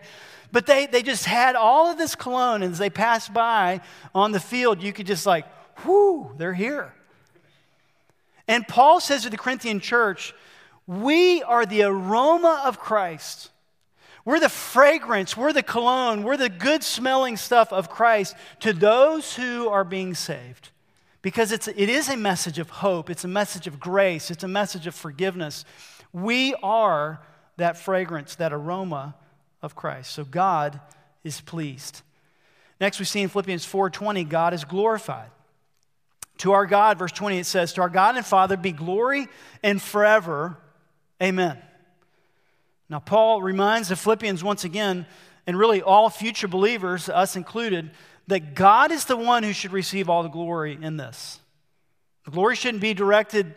But 0.50 0.66
they, 0.66 0.86
they 0.86 1.02
just 1.02 1.24
had 1.24 1.54
all 1.54 1.90
of 1.90 1.98
this 1.98 2.14
cologne, 2.14 2.62
and 2.62 2.72
as 2.72 2.78
they 2.78 2.90
passed 2.90 3.32
by 3.32 3.80
on 4.14 4.32
the 4.32 4.40
field, 4.40 4.82
you 4.82 4.92
could 4.92 5.06
just 5.06 5.24
like, 5.24 5.46
whoo, 5.84 6.32
they're 6.36 6.52
here. 6.52 6.92
And 8.48 8.66
Paul 8.66 9.00
says 9.00 9.22
to 9.22 9.30
the 9.30 9.36
Corinthian 9.36 9.80
church, 9.80 10.34
we 11.00 11.42
are 11.42 11.64
the 11.64 11.82
aroma 11.82 12.62
of 12.64 12.78
Christ. 12.78 13.50
We're 14.24 14.40
the 14.40 14.48
fragrance, 14.48 15.36
we're 15.36 15.52
the 15.52 15.62
cologne, 15.62 16.22
we're 16.22 16.36
the 16.36 16.48
good 16.48 16.84
smelling 16.84 17.36
stuff 17.36 17.72
of 17.72 17.90
Christ 17.90 18.36
to 18.60 18.72
those 18.72 19.34
who 19.34 19.68
are 19.68 19.84
being 19.84 20.14
saved. 20.14 20.70
Because 21.22 21.50
it's, 21.50 21.68
it 21.68 21.88
is 21.88 22.08
a 22.08 22.16
message 22.16 22.58
of 22.58 22.70
hope, 22.70 23.10
it's 23.10 23.24
a 23.24 23.28
message 23.28 23.66
of 23.66 23.80
grace, 23.80 24.30
it's 24.30 24.44
a 24.44 24.48
message 24.48 24.86
of 24.86 24.94
forgiveness. 24.94 25.64
We 26.12 26.54
are 26.62 27.20
that 27.56 27.76
fragrance, 27.76 28.36
that 28.36 28.52
aroma 28.52 29.14
of 29.60 29.74
Christ. 29.74 30.12
So 30.12 30.24
God 30.24 30.80
is 31.24 31.40
pleased. 31.40 32.02
Next 32.80 32.98
we 32.98 33.04
see 33.04 33.22
in 33.22 33.28
Philippians 33.28 33.64
4:20 33.64 34.24
God 34.24 34.54
is 34.54 34.64
glorified. 34.64 35.30
To 36.38 36.52
our 36.52 36.66
God, 36.66 36.98
verse 36.98 37.12
20 37.12 37.38
it 37.38 37.46
says, 37.46 37.72
"To 37.74 37.82
our 37.82 37.88
God 37.88 38.16
and 38.16 38.26
Father 38.26 38.56
be 38.56 38.72
glory 38.72 39.28
and 39.62 39.80
forever 39.80 40.58
Amen. 41.22 41.56
Now, 42.88 42.98
Paul 42.98 43.42
reminds 43.42 43.88
the 43.88 43.96
Philippians 43.96 44.42
once 44.42 44.64
again, 44.64 45.06
and 45.46 45.56
really 45.58 45.80
all 45.80 46.10
future 46.10 46.48
believers, 46.48 47.08
us 47.08 47.36
included, 47.36 47.90
that 48.26 48.54
God 48.54 48.90
is 48.90 49.04
the 49.04 49.16
one 49.16 49.42
who 49.42 49.52
should 49.52 49.72
receive 49.72 50.08
all 50.08 50.22
the 50.22 50.28
glory 50.28 50.78
in 50.80 50.96
this. 50.96 51.38
The 52.24 52.32
glory 52.32 52.56
shouldn't 52.56 52.82
be 52.82 52.94
directed 52.94 53.54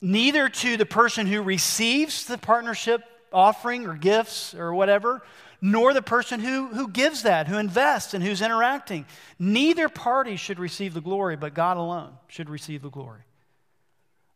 neither 0.00 0.48
to 0.48 0.76
the 0.76 0.86
person 0.86 1.26
who 1.26 1.42
receives 1.42 2.24
the 2.24 2.38
partnership 2.38 3.02
offering 3.32 3.86
or 3.86 3.94
gifts 3.94 4.54
or 4.54 4.74
whatever, 4.74 5.22
nor 5.60 5.92
the 5.92 6.02
person 6.02 6.40
who, 6.40 6.68
who 6.68 6.88
gives 6.88 7.22
that, 7.22 7.46
who 7.46 7.58
invests 7.58 8.14
and 8.14 8.24
who's 8.24 8.40
interacting. 8.40 9.04
Neither 9.38 9.88
party 9.88 10.36
should 10.36 10.58
receive 10.58 10.94
the 10.94 11.00
glory, 11.00 11.36
but 11.36 11.54
God 11.54 11.76
alone 11.76 12.12
should 12.28 12.48
receive 12.48 12.82
the 12.82 12.90
glory. 12.90 13.20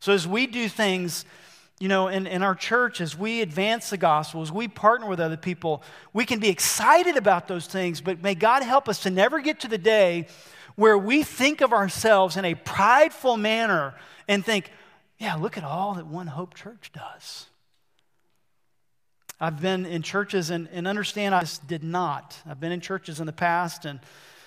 So 0.01 0.13
as 0.13 0.29
we 0.29 0.47
do 0.47 0.69
things, 0.69 1.25
you 1.81 1.89
know, 1.89 2.09
in, 2.09 2.27
in 2.27 2.43
our 2.43 2.55
church, 2.55 3.01
as 3.01 3.19
we 3.19 3.43
advance 3.43 3.91
the 3.91 3.97
gospel, 3.97 4.43
as 4.43 4.53
we 4.53 4.69
partner 4.69 5.09
with 5.09 5.21
other 5.21 5.37
people, 5.37 5.83
we 6.13 6.25
can 6.25 6.39
be 6.39 6.49
excited 6.49 7.17
about 7.17 7.49
those 7.49 7.67
things, 7.67 8.01
but 8.01 8.23
may 8.23 8.35
God 8.35 8.63
help 8.63 8.89
us 8.89 9.03
to 9.03 9.11
never 9.11 9.41
get 9.41 9.61
to 9.61 9.69
the 9.69 9.79
day 9.79 10.29
where 10.77 10.97
we 10.97 11.23
think 11.23 11.61
of 11.61 11.73
ourselves 11.73 12.37
in 12.37 12.45
a 12.45 12.55
prideful 12.55 13.37
manner 13.37 13.95
and 14.29 14.45
think, 14.45 14.71
yeah, 15.19 15.35
look 15.35 15.57
at 15.57 15.65
all 15.65 15.95
that 15.95 16.07
One 16.07 16.27
Hope 16.27 16.55
Church 16.55 16.91
does. 16.93 17.47
I've 19.41 19.61
been 19.61 19.85
in 19.85 20.03
churches 20.03 20.51
and, 20.51 20.69
and 20.73 20.87
understand 20.87 21.35
I 21.35 21.41
just 21.41 21.67
did 21.67 21.83
not. 21.83 22.37
I've 22.47 22.61
been 22.61 22.73
in 22.73 22.81
churches 22.81 23.21
in 23.21 23.27
the 23.27 23.33
past, 23.33 23.85
and 23.85 24.01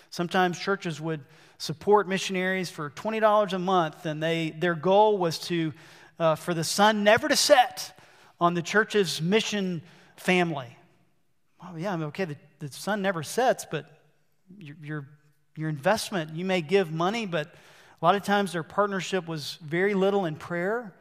sometimes 0.09 0.57
churches 0.57 0.99
would 1.01 1.21
support 1.57 2.07
missionaries 2.07 2.69
for 2.69 2.89
$20 2.91 3.53
a 3.53 3.59
month, 3.59 4.05
and 4.05 4.21
they, 4.21 4.51
their 4.57 4.75
goal 4.75 5.17
was 5.17 5.39
to, 5.39 5.73
uh, 6.19 6.35
for 6.35 6.53
the 6.53 6.63
sun 6.63 7.03
never 7.03 7.27
to 7.27 7.35
set 7.35 7.99
on 8.39 8.53
the 8.53 8.61
church's 8.61 9.21
mission 9.21 9.81
family. 10.15 10.77
Well, 11.61 11.77
yeah, 11.77 11.93
I 11.93 11.95
mean, 11.95 12.05
okay, 12.07 12.25
the, 12.25 12.37
the 12.59 12.71
sun 12.71 13.01
never 13.01 13.23
sets, 13.23 13.65
but 13.69 13.85
your, 14.57 14.75
your, 14.81 15.07
your 15.55 15.69
investment, 15.69 16.35
you 16.35 16.45
may 16.45 16.61
give 16.61 16.91
money, 16.91 17.25
but 17.25 17.47
a 18.01 18.05
lot 18.05 18.15
of 18.15 18.23
times 18.23 18.53
their 18.53 18.63
partnership 18.63 19.27
was 19.27 19.57
very 19.61 19.93
little 19.93 20.25
in 20.25 20.35
prayer, 20.35 20.93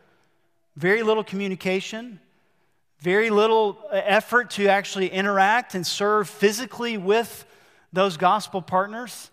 very 0.77 1.03
little 1.03 1.25
communication, 1.25 2.21
very 3.01 3.29
little 3.31 3.79
effort 3.93 4.51
to 4.51 4.69
actually 4.69 5.09
interact 5.09 5.75
and 5.75 5.87
serve 5.87 6.29
physically 6.29 6.97
with 6.97 7.45
those 7.93 8.17
gospel 8.17 8.63
partners, 8.63 9.31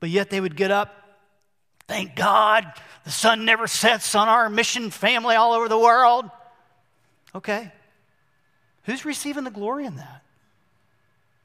but 0.00 0.10
yet 0.10 0.30
they 0.30 0.40
would 0.40 0.56
get 0.56 0.70
up. 0.70 1.07
Thank 1.88 2.14
God 2.14 2.70
the 3.04 3.10
sun 3.10 3.46
never 3.46 3.66
sets 3.66 4.14
on 4.14 4.28
our 4.28 4.48
mission 4.50 4.90
family 4.90 5.34
all 5.34 5.54
over 5.54 5.68
the 5.68 5.78
world. 5.78 6.30
Okay. 7.34 7.72
Who's 8.84 9.04
receiving 9.04 9.44
the 9.44 9.50
glory 9.50 9.86
in 9.86 9.96
that? 9.96 10.22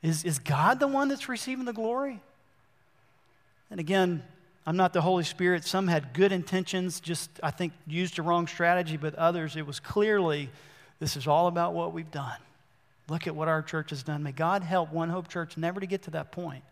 Is, 0.01 0.25
is 0.25 0.39
God 0.39 0.81
the 0.81 0.87
one 0.87 1.07
that's 1.07 1.29
receiving 1.29 1.65
the 1.65 1.73
glory? 1.73 2.21
And 3.71 3.79
again, 3.79 4.21
I'm 4.67 4.75
not 4.75 4.91
the 4.91 5.01
Holy 5.01 5.23
Spirit. 5.23 5.63
Some 5.63 5.87
had 5.87 6.13
good 6.13 6.33
intentions, 6.33 6.99
just, 6.99 7.29
I 7.41 7.51
think, 7.51 7.71
used 7.87 8.19
a 8.19 8.21
wrong 8.21 8.47
strategy, 8.47 8.97
but 8.97 9.15
others, 9.15 9.55
it 9.55 9.65
was 9.65 9.79
clearly 9.79 10.49
this 10.99 11.15
is 11.15 11.25
all 11.25 11.47
about 11.47 11.73
what 11.73 11.93
we've 11.93 12.11
done. 12.11 12.37
Look 13.09 13.27
at 13.27 13.35
what 13.35 13.47
our 13.47 13.61
church 13.61 13.89
has 13.89 14.03
done. 14.03 14.23
May 14.23 14.31
God 14.31 14.63
help 14.63 14.91
One 14.91 15.09
Hope 15.09 15.27
Church 15.27 15.57
never 15.57 15.79
to 15.79 15.85
get 15.85 16.03
to 16.03 16.11
that 16.11 16.31
point. 16.31 16.63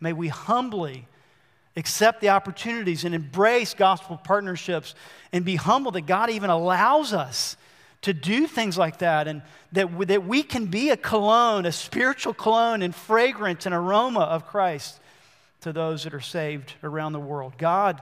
May 0.00 0.12
we 0.12 0.28
humbly 0.28 1.06
accept 1.76 2.20
the 2.20 2.30
opportunities 2.30 3.04
and 3.04 3.14
embrace 3.14 3.74
gospel 3.74 4.16
partnerships 4.16 4.94
and 5.32 5.44
be 5.44 5.56
humble 5.56 5.92
that 5.92 6.06
God 6.06 6.30
even 6.30 6.50
allows 6.50 7.12
us 7.12 7.56
to 8.02 8.14
do 8.14 8.46
things 8.46 8.78
like 8.78 8.98
that 8.98 9.28
and 9.28 9.42
that, 9.72 10.06
that 10.08 10.24
we 10.24 10.42
can 10.42 10.66
be 10.66 10.90
a 10.90 10.96
cologne, 10.96 11.66
a 11.66 11.72
spiritual 11.72 12.32
cologne 12.32 12.82
and 12.82 12.94
fragrance 12.94 13.66
and 13.66 13.74
aroma 13.74 14.20
of 14.20 14.46
Christ 14.46 15.00
to 15.62 15.72
those 15.72 16.04
that 16.04 16.14
are 16.14 16.20
saved 16.20 16.74
around 16.82 17.12
the 17.12 17.20
world. 17.20 17.54
God 17.58 18.00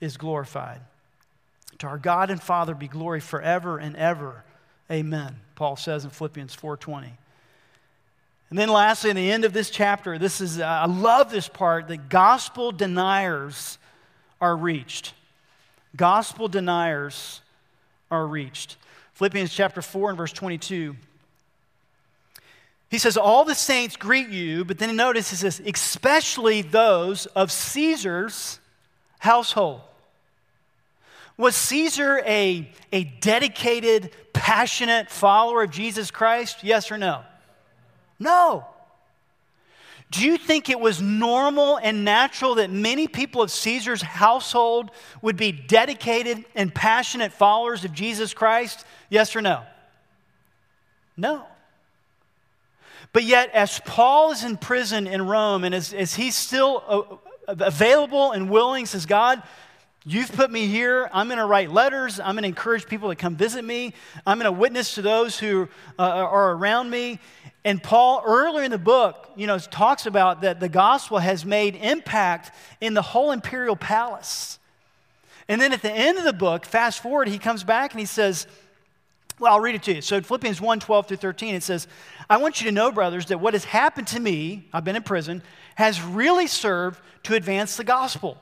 is 0.00 0.16
glorified. 0.16 0.80
To 1.78 1.86
our 1.86 1.98
God 1.98 2.30
and 2.30 2.42
Father 2.42 2.74
be 2.74 2.88
glory 2.88 3.20
forever 3.20 3.78
and 3.78 3.96
ever. 3.96 4.44
Amen. 4.90 5.36
Paul 5.54 5.76
says 5.76 6.04
in 6.04 6.10
Philippians 6.10 6.54
4:20. 6.54 7.10
And 8.54 8.60
then 8.60 8.68
lastly, 8.68 9.10
in 9.10 9.16
the 9.16 9.32
end 9.32 9.44
of 9.44 9.52
this 9.52 9.68
chapter, 9.68 10.16
this 10.16 10.40
is 10.40 10.60
uh, 10.60 10.64
I 10.64 10.86
love 10.86 11.28
this 11.28 11.48
part 11.48 11.88
that 11.88 12.08
gospel 12.08 12.70
deniers 12.70 13.78
are 14.40 14.56
reached. 14.56 15.12
Gospel 15.96 16.46
deniers 16.46 17.40
are 18.12 18.24
reached. 18.24 18.76
Philippians 19.14 19.52
chapter 19.52 19.82
4 19.82 20.10
and 20.10 20.16
verse 20.16 20.32
22. 20.32 20.94
He 22.92 22.98
says, 22.98 23.16
All 23.16 23.44
the 23.44 23.56
saints 23.56 23.96
greet 23.96 24.28
you, 24.28 24.64
but 24.64 24.78
then 24.78 24.94
notice 24.94 25.30
he 25.30 25.36
says, 25.36 25.60
especially 25.66 26.62
those 26.62 27.26
of 27.26 27.50
Caesar's 27.50 28.60
household. 29.18 29.80
Was 31.36 31.56
Caesar 31.56 32.22
a, 32.24 32.70
a 32.92 33.02
dedicated, 33.02 34.12
passionate 34.32 35.10
follower 35.10 35.64
of 35.64 35.72
Jesus 35.72 36.12
Christ? 36.12 36.62
Yes 36.62 36.92
or 36.92 36.98
no? 36.98 37.24
No. 38.24 38.66
Do 40.10 40.24
you 40.24 40.38
think 40.38 40.70
it 40.70 40.80
was 40.80 41.02
normal 41.02 41.76
and 41.76 42.04
natural 42.04 42.54
that 42.56 42.70
many 42.70 43.06
people 43.06 43.42
of 43.42 43.50
Caesar's 43.50 44.00
household 44.00 44.90
would 45.20 45.36
be 45.36 45.52
dedicated 45.52 46.44
and 46.54 46.74
passionate 46.74 47.32
followers 47.32 47.84
of 47.84 47.92
Jesus 47.92 48.32
Christ? 48.32 48.86
Yes 49.10 49.36
or 49.36 49.42
no? 49.42 49.62
No. 51.16 51.44
But 53.12 53.24
yet, 53.24 53.50
as 53.50 53.80
Paul 53.84 54.32
is 54.32 54.42
in 54.42 54.56
prison 54.56 55.06
in 55.06 55.26
Rome 55.26 55.62
and 55.64 55.74
as, 55.74 55.92
as 55.92 56.14
he's 56.14 56.34
still 56.34 56.82
uh, 57.46 57.54
available 57.66 58.32
and 58.32 58.48
willing, 58.48 58.86
says, 58.86 59.04
God, 59.04 59.42
You've 60.06 60.30
put 60.32 60.50
me 60.50 60.66
here. 60.66 61.08
I'm 61.14 61.28
going 61.28 61.38
to 61.38 61.46
write 61.46 61.70
letters. 61.70 62.20
I'm 62.20 62.34
going 62.34 62.42
to 62.42 62.48
encourage 62.48 62.86
people 62.86 63.08
to 63.08 63.16
come 63.16 63.36
visit 63.36 63.64
me. 63.64 63.94
I'm 64.26 64.38
going 64.38 64.52
to 64.52 64.58
witness 64.58 64.96
to 64.96 65.02
those 65.02 65.38
who 65.38 65.66
uh, 65.98 66.02
are 66.02 66.52
around 66.52 66.90
me. 66.90 67.20
And 67.64 67.82
Paul, 67.82 68.22
earlier 68.26 68.64
in 68.64 68.70
the 68.70 68.76
book, 68.76 69.30
you 69.34 69.46
know, 69.46 69.58
talks 69.58 70.04
about 70.04 70.42
that 70.42 70.60
the 70.60 70.68
gospel 70.68 71.16
has 71.16 71.46
made 71.46 71.74
impact 71.76 72.50
in 72.82 72.92
the 72.92 73.00
whole 73.00 73.32
imperial 73.32 73.76
palace. 73.76 74.58
And 75.48 75.58
then 75.58 75.72
at 75.72 75.80
the 75.80 75.90
end 75.90 76.18
of 76.18 76.24
the 76.24 76.34
book, 76.34 76.66
fast 76.66 77.02
forward, 77.02 77.28
he 77.28 77.38
comes 77.38 77.64
back 77.64 77.92
and 77.92 78.00
he 78.00 78.06
says, 78.06 78.46
well, 79.38 79.54
I'll 79.54 79.60
read 79.60 79.74
it 79.74 79.82
to 79.84 79.94
you. 79.94 80.02
So 80.02 80.20
Philippians 80.20 80.60
1 80.60 80.80
12 80.80 81.08
through 81.08 81.16
13, 81.16 81.54
it 81.54 81.62
says, 81.62 81.88
I 82.28 82.36
want 82.36 82.60
you 82.60 82.66
to 82.66 82.72
know, 82.72 82.92
brothers, 82.92 83.26
that 83.26 83.40
what 83.40 83.54
has 83.54 83.64
happened 83.64 84.08
to 84.08 84.20
me, 84.20 84.68
I've 84.70 84.84
been 84.84 84.96
in 84.96 85.02
prison, 85.02 85.42
has 85.76 86.02
really 86.02 86.46
served 86.46 87.00
to 87.24 87.34
advance 87.34 87.76
the 87.78 87.84
gospel, 87.84 88.38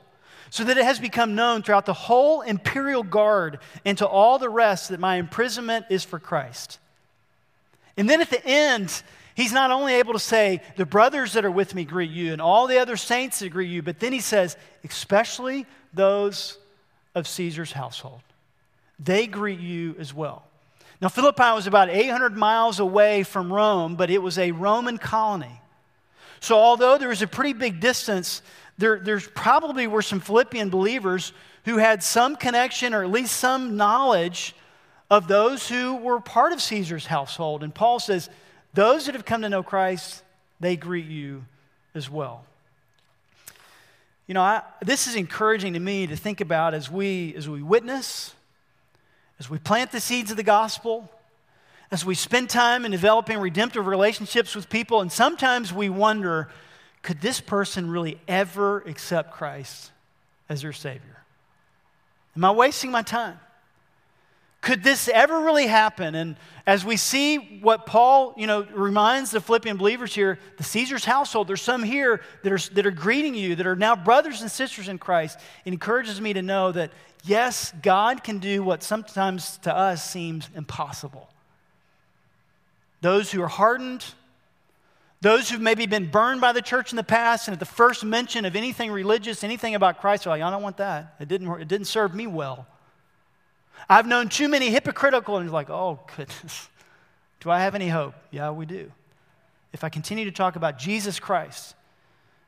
so 0.53 0.63
that 0.63 0.77
it 0.77 0.85
has 0.85 0.99
become 0.99 1.33
known 1.33 1.63
throughout 1.63 1.87
the 1.87 1.93
whole 1.93 2.41
imperial 2.41 3.01
guard 3.01 3.57
and 3.85 3.97
to 3.97 4.07
all 4.07 4.37
the 4.37 4.47
rest 4.47 4.89
that 4.89 4.99
my 4.99 5.15
imprisonment 5.15 5.83
is 5.89 6.03
for 6.03 6.19
Christ. 6.19 6.77
And 7.97 8.07
then 8.07 8.21
at 8.21 8.29
the 8.29 8.45
end, 8.45 9.01
he's 9.33 9.51
not 9.51 9.71
only 9.71 9.95
able 9.95 10.13
to 10.13 10.19
say, 10.19 10.61
The 10.75 10.85
brothers 10.85 11.33
that 11.33 11.43
are 11.43 11.49
with 11.49 11.73
me 11.73 11.85
greet 11.85 12.11
you, 12.11 12.33
and 12.33 12.39
all 12.39 12.67
the 12.67 12.77
other 12.77 12.97
saints 12.97 13.39
that 13.39 13.49
greet 13.49 13.71
you, 13.71 13.81
but 13.81 13.99
then 13.99 14.13
he 14.13 14.19
says, 14.19 14.55
Especially 14.83 15.65
those 15.91 16.59
of 17.15 17.27
Caesar's 17.27 17.71
household. 17.71 18.21
They 18.99 19.25
greet 19.25 19.59
you 19.59 19.95
as 19.97 20.13
well. 20.13 20.43
Now, 21.01 21.09
Philippi 21.09 21.51
was 21.55 21.65
about 21.65 21.89
800 21.89 22.37
miles 22.37 22.79
away 22.79 23.23
from 23.23 23.51
Rome, 23.51 23.95
but 23.95 24.11
it 24.11 24.21
was 24.21 24.37
a 24.37 24.51
Roman 24.51 24.99
colony. 24.99 25.61
So, 26.41 26.57
although 26.57 26.97
there 26.97 27.07
was 27.09 27.21
a 27.21 27.27
pretty 27.27 27.53
big 27.53 27.79
distance, 27.79 28.41
there 28.77 28.99
there's 28.99 29.27
probably 29.27 29.87
were 29.87 30.01
some 30.01 30.19
Philippian 30.19 30.69
believers 30.69 31.33
who 31.65 31.77
had 31.77 32.03
some 32.03 32.35
connection 32.35 32.93
or 32.93 33.03
at 33.03 33.11
least 33.11 33.37
some 33.37 33.77
knowledge 33.77 34.55
of 35.09 35.27
those 35.27 35.67
who 35.69 35.95
were 35.95 36.19
part 36.19 36.53
of 36.53 36.61
Caesar's 36.61 37.05
household. 37.05 37.63
And 37.63 37.73
Paul 37.73 37.99
says, 37.99 38.29
Those 38.73 39.05
that 39.05 39.15
have 39.15 39.25
come 39.25 39.41
to 39.43 39.49
know 39.49 39.63
Christ, 39.63 40.23
they 40.59 40.75
greet 40.75 41.05
you 41.05 41.45
as 41.93 42.09
well. 42.09 42.45
You 44.27 44.33
know, 44.33 44.41
I, 44.41 44.61
this 44.81 45.07
is 45.07 45.15
encouraging 45.15 45.73
to 45.73 45.79
me 45.79 46.07
to 46.07 46.15
think 46.15 46.41
about 46.41 46.73
as 46.73 46.89
we, 46.89 47.35
as 47.35 47.47
we 47.47 47.61
witness, 47.61 48.33
as 49.39 49.49
we 49.49 49.57
plant 49.57 49.91
the 49.91 49.99
seeds 49.99 50.31
of 50.31 50.37
the 50.37 50.43
gospel, 50.43 51.11
as 51.91 52.05
we 52.05 52.15
spend 52.15 52.49
time 52.49 52.85
in 52.85 52.91
developing 52.91 53.37
redemptive 53.37 53.85
relationships 53.85 54.55
with 54.55 54.69
people, 54.69 55.01
and 55.01 55.11
sometimes 55.11 55.73
we 55.73 55.89
wonder 55.89 56.49
could 57.03 57.21
this 57.21 57.39
person 57.39 57.91
really 57.91 58.19
ever 58.27 58.79
accept 58.79 59.33
Christ 59.33 59.91
as 60.49 60.63
their 60.63 60.73
Savior? 60.73 61.23
Am 62.35 62.43
I 62.43 62.51
wasting 62.51 62.89
my 62.89 63.03
time? 63.03 63.39
Could 64.61 64.81
this 64.81 65.09
ever 65.09 65.41
really 65.41 65.67
happen? 65.67 66.15
And 66.15 66.37
as 66.65 66.85
we 66.85 66.95
see 66.95 67.59
what 67.61 67.85
Paul, 67.85 68.33
you 68.37 68.47
know, 68.47 68.65
reminds 68.73 69.31
the 69.31 69.41
Philippian 69.41 69.75
believers 69.75 70.15
here, 70.15 70.39
the 70.55 70.63
Caesar's 70.63 71.03
household, 71.03 71.49
there's 71.49 71.61
some 71.61 71.83
here 71.83 72.21
that 72.43 72.53
are, 72.53 72.73
that 72.73 72.85
are 72.85 72.91
greeting 72.91 73.35
you, 73.35 73.55
that 73.55 73.67
are 73.67 73.75
now 73.75 73.97
brothers 73.97 74.41
and 74.41 74.49
sisters 74.49 74.87
in 74.87 74.97
Christ. 74.97 75.37
It 75.65 75.73
encourages 75.73 76.21
me 76.21 76.31
to 76.31 76.41
know 76.41 76.71
that, 76.71 76.91
yes, 77.25 77.73
God 77.83 78.23
can 78.23 78.39
do 78.39 78.63
what 78.63 78.83
sometimes 78.83 79.57
to 79.59 79.75
us 79.75 80.09
seems 80.09 80.49
impossible. 80.55 81.29
Those 83.01 83.33
who 83.33 83.41
are 83.41 83.49
hardened, 83.49 84.05
Those 85.23 85.49
who've 85.49 85.61
maybe 85.61 85.85
been 85.85 86.11
burned 86.11 86.41
by 86.41 86.51
the 86.51 86.61
church 86.61 86.91
in 86.91 86.97
the 86.97 87.03
past, 87.03 87.47
and 87.47 87.53
at 87.53 87.59
the 87.59 87.65
first 87.65 88.03
mention 88.03 88.43
of 88.43 88.57
anything 88.57 88.91
religious, 88.91 89.41
anything 89.41 89.73
about 89.73 90.01
Christ, 90.01 90.27
are 90.27 90.31
like, 90.31 90.41
I 90.41 90.51
don't 90.51 90.61
want 90.61 90.75
that. 90.77 91.15
It 91.17 91.29
didn't, 91.29 91.49
it 91.61 91.69
didn't 91.69 91.87
serve 91.87 92.13
me 92.13 92.27
well. 92.27 92.67
I've 93.87 94.05
known 94.05 94.27
too 94.27 94.49
many 94.49 94.69
hypocritical, 94.69 95.37
and 95.37 95.49
like, 95.49 95.69
oh, 95.69 96.01
goodness. 96.17 96.67
Do 97.39 97.49
I 97.49 97.61
have 97.61 97.73
any 97.73 97.87
hope? 97.87 98.15
Yeah, 98.31 98.51
we 98.51 98.65
do. 98.65 98.91
If 99.71 99.85
I 99.85 99.89
continue 99.89 100.25
to 100.25 100.31
talk 100.31 100.57
about 100.57 100.77
Jesus 100.77 101.21
Christ, 101.21 101.73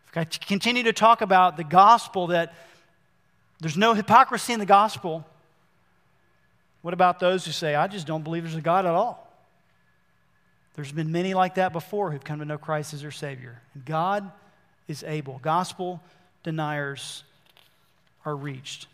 if 0.09 0.17
I 0.17 0.25
continue 0.25 0.83
to 0.83 0.93
talk 0.93 1.21
about 1.21 1.55
the 1.55 1.63
gospel 1.63 2.27
that 2.27 2.53
there's 3.61 3.77
no 3.77 3.93
hypocrisy 3.93 4.51
in 4.51 4.59
the 4.59 4.65
gospel, 4.65 5.25
what 6.81 6.93
about 6.93 7.21
those 7.21 7.45
who 7.45 7.53
say, 7.53 7.73
I 7.73 7.87
just 7.87 8.05
don't 8.05 8.25
believe 8.25 8.43
there's 8.43 8.55
a 8.55 8.59
God 8.59 8.85
at 8.85 8.91
all? 8.91 9.24
There's 10.75 10.91
been 10.91 11.11
many 11.11 11.33
like 11.33 11.55
that 11.55 11.73
before 11.73 12.11
who've 12.11 12.23
come 12.23 12.39
to 12.39 12.45
know 12.45 12.57
Christ 12.57 12.93
as 12.93 13.01
their 13.01 13.11
Savior. 13.11 13.61
And 13.73 13.85
God 13.85 14.29
is 14.87 15.03
able. 15.03 15.39
Gospel 15.41 16.01
deniers 16.43 17.23
are 18.25 18.35
reached. 18.35 18.87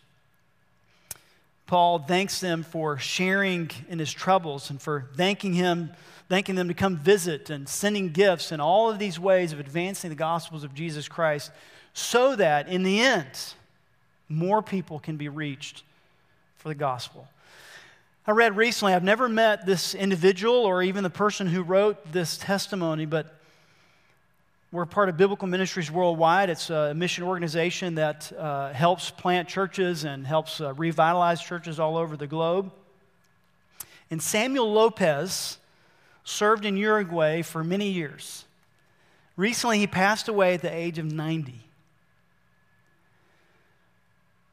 Paul 1.66 1.98
thanks 2.00 2.40
them 2.40 2.62
for 2.62 2.98
sharing 2.98 3.70
in 3.88 3.98
his 3.98 4.12
troubles 4.12 4.70
and 4.70 4.80
for 4.80 5.06
thanking 5.16 5.54
him, 5.54 5.90
thanking 6.28 6.54
them 6.54 6.68
to 6.68 6.74
come 6.74 6.98
visit 6.98 7.50
and 7.50 7.68
sending 7.68 8.10
gifts 8.10 8.52
and 8.52 8.60
all 8.60 8.90
of 8.90 8.98
these 8.98 9.18
ways 9.18 9.52
of 9.52 9.58
advancing 9.58 10.10
the 10.10 10.16
gospels 10.16 10.64
of 10.64 10.74
Jesus 10.74 11.08
Christ 11.08 11.50
so 11.94 12.36
that 12.36 12.68
in 12.68 12.82
the 12.82 13.00
end, 13.00 13.54
more 14.28 14.62
people 14.62 14.98
can 14.98 15.16
be 15.16 15.28
reached 15.28 15.82
for 16.56 16.68
the 16.68 16.74
gospel. 16.74 17.26
I 18.24 18.30
read 18.30 18.56
recently, 18.56 18.94
I've 18.94 19.02
never 19.02 19.28
met 19.28 19.66
this 19.66 19.96
individual 19.96 20.54
or 20.54 20.80
even 20.80 21.02
the 21.02 21.10
person 21.10 21.48
who 21.48 21.64
wrote 21.64 22.12
this 22.12 22.36
testimony, 22.36 23.04
but 23.04 23.34
we're 24.70 24.86
part 24.86 25.08
of 25.08 25.16
Biblical 25.16 25.48
Ministries 25.48 25.90
Worldwide. 25.90 26.48
It's 26.48 26.70
a 26.70 26.94
mission 26.94 27.24
organization 27.24 27.96
that 27.96 28.32
uh, 28.38 28.72
helps 28.72 29.10
plant 29.10 29.48
churches 29.48 30.04
and 30.04 30.24
helps 30.24 30.60
uh, 30.60 30.72
revitalize 30.74 31.42
churches 31.42 31.80
all 31.80 31.96
over 31.96 32.16
the 32.16 32.28
globe. 32.28 32.70
And 34.08 34.22
Samuel 34.22 34.72
Lopez 34.72 35.58
served 36.22 36.64
in 36.64 36.76
Uruguay 36.76 37.42
for 37.42 37.64
many 37.64 37.88
years. 37.88 38.44
Recently, 39.36 39.80
he 39.80 39.88
passed 39.88 40.28
away 40.28 40.54
at 40.54 40.62
the 40.62 40.72
age 40.72 41.00
of 41.00 41.06
90. 41.12 41.54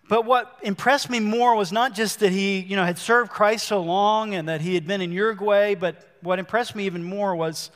But 0.10 0.26
what 0.26 0.58
impressed 0.64 1.08
me 1.08 1.20
more 1.20 1.56
was 1.56 1.72
not 1.72 1.94
just 1.94 2.20
that 2.22 2.32
he, 2.32 2.62
you 2.62 2.76
know, 2.76 2.84
had 2.84 2.98
served 2.98 3.30
Christ 3.30 3.68
so 3.68 3.80
long 3.80 4.34
and 4.34 4.50
that 4.50 4.60
he 4.60 4.74
had 4.74 4.88
been 4.88 5.02
in 5.02 5.12
Uruguay, 5.12 5.76
but 5.76 6.04
what 6.22 6.40
impressed 6.40 6.76
me 6.76 6.88
even 6.88 7.04
more 7.04 7.36
was 7.36 7.70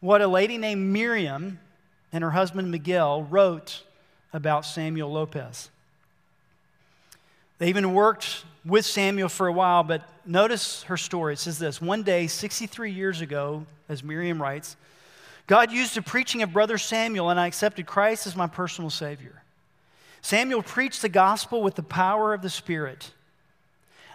what 0.00 0.20
a 0.20 0.26
lady 0.26 0.58
named 0.58 0.92
Miriam 0.92 1.58
and 2.12 2.22
her 2.22 2.32
husband 2.32 2.70
Miguel 2.70 3.22
wrote 3.22 3.82
about 4.34 4.66
Samuel 4.66 5.10
Lopez. 5.10 5.70
They 7.58 7.68
even 7.68 7.94
worked 7.94 8.44
with 8.62 8.84
Samuel 8.84 9.30
for 9.30 9.46
a 9.46 9.52
while, 9.52 9.82
but 9.82 10.02
notice 10.26 10.82
her 10.82 10.98
story. 10.98 11.32
It 11.32 11.38
says 11.38 11.58
this 11.58 11.80
One 11.80 12.02
day, 12.02 12.26
63 12.26 12.90
years 12.90 13.22
ago, 13.22 13.64
as 13.88 14.04
Miriam 14.04 14.40
writes, 14.40 14.76
God 15.46 15.72
used 15.72 15.94
the 15.94 16.02
preaching 16.02 16.42
of 16.42 16.52
Brother 16.52 16.76
Samuel, 16.76 17.30
and 17.30 17.40
I 17.40 17.46
accepted 17.46 17.86
Christ 17.86 18.26
as 18.26 18.36
my 18.36 18.46
personal 18.46 18.90
Savior. 18.90 19.42
Samuel 20.22 20.62
preached 20.62 21.02
the 21.02 21.08
gospel 21.08 21.62
with 21.62 21.74
the 21.74 21.82
power 21.82 22.34
of 22.34 22.42
the 22.42 22.50
Spirit. 22.50 23.12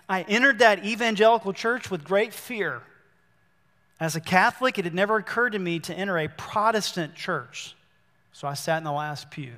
I 0.08 0.22
entered 0.24 0.60
that 0.60 0.86
evangelical 0.86 1.54
church 1.54 1.90
with 1.90 2.04
great 2.04 2.34
fear. 2.34 2.82
As 4.00 4.16
a 4.16 4.22
Catholic, 4.22 4.78
it 4.78 4.86
had 4.86 4.94
never 4.94 5.18
occurred 5.18 5.52
to 5.52 5.60
me 5.60 5.80
to 5.80 5.94
enter 5.94 6.18
a 6.18 6.28
Protestant 6.28 7.16
church. 7.16 7.76
So 8.34 8.48
I 8.48 8.54
sat 8.54 8.78
in 8.78 8.84
the 8.84 8.92
last 8.92 9.32
pew, 9.32 9.54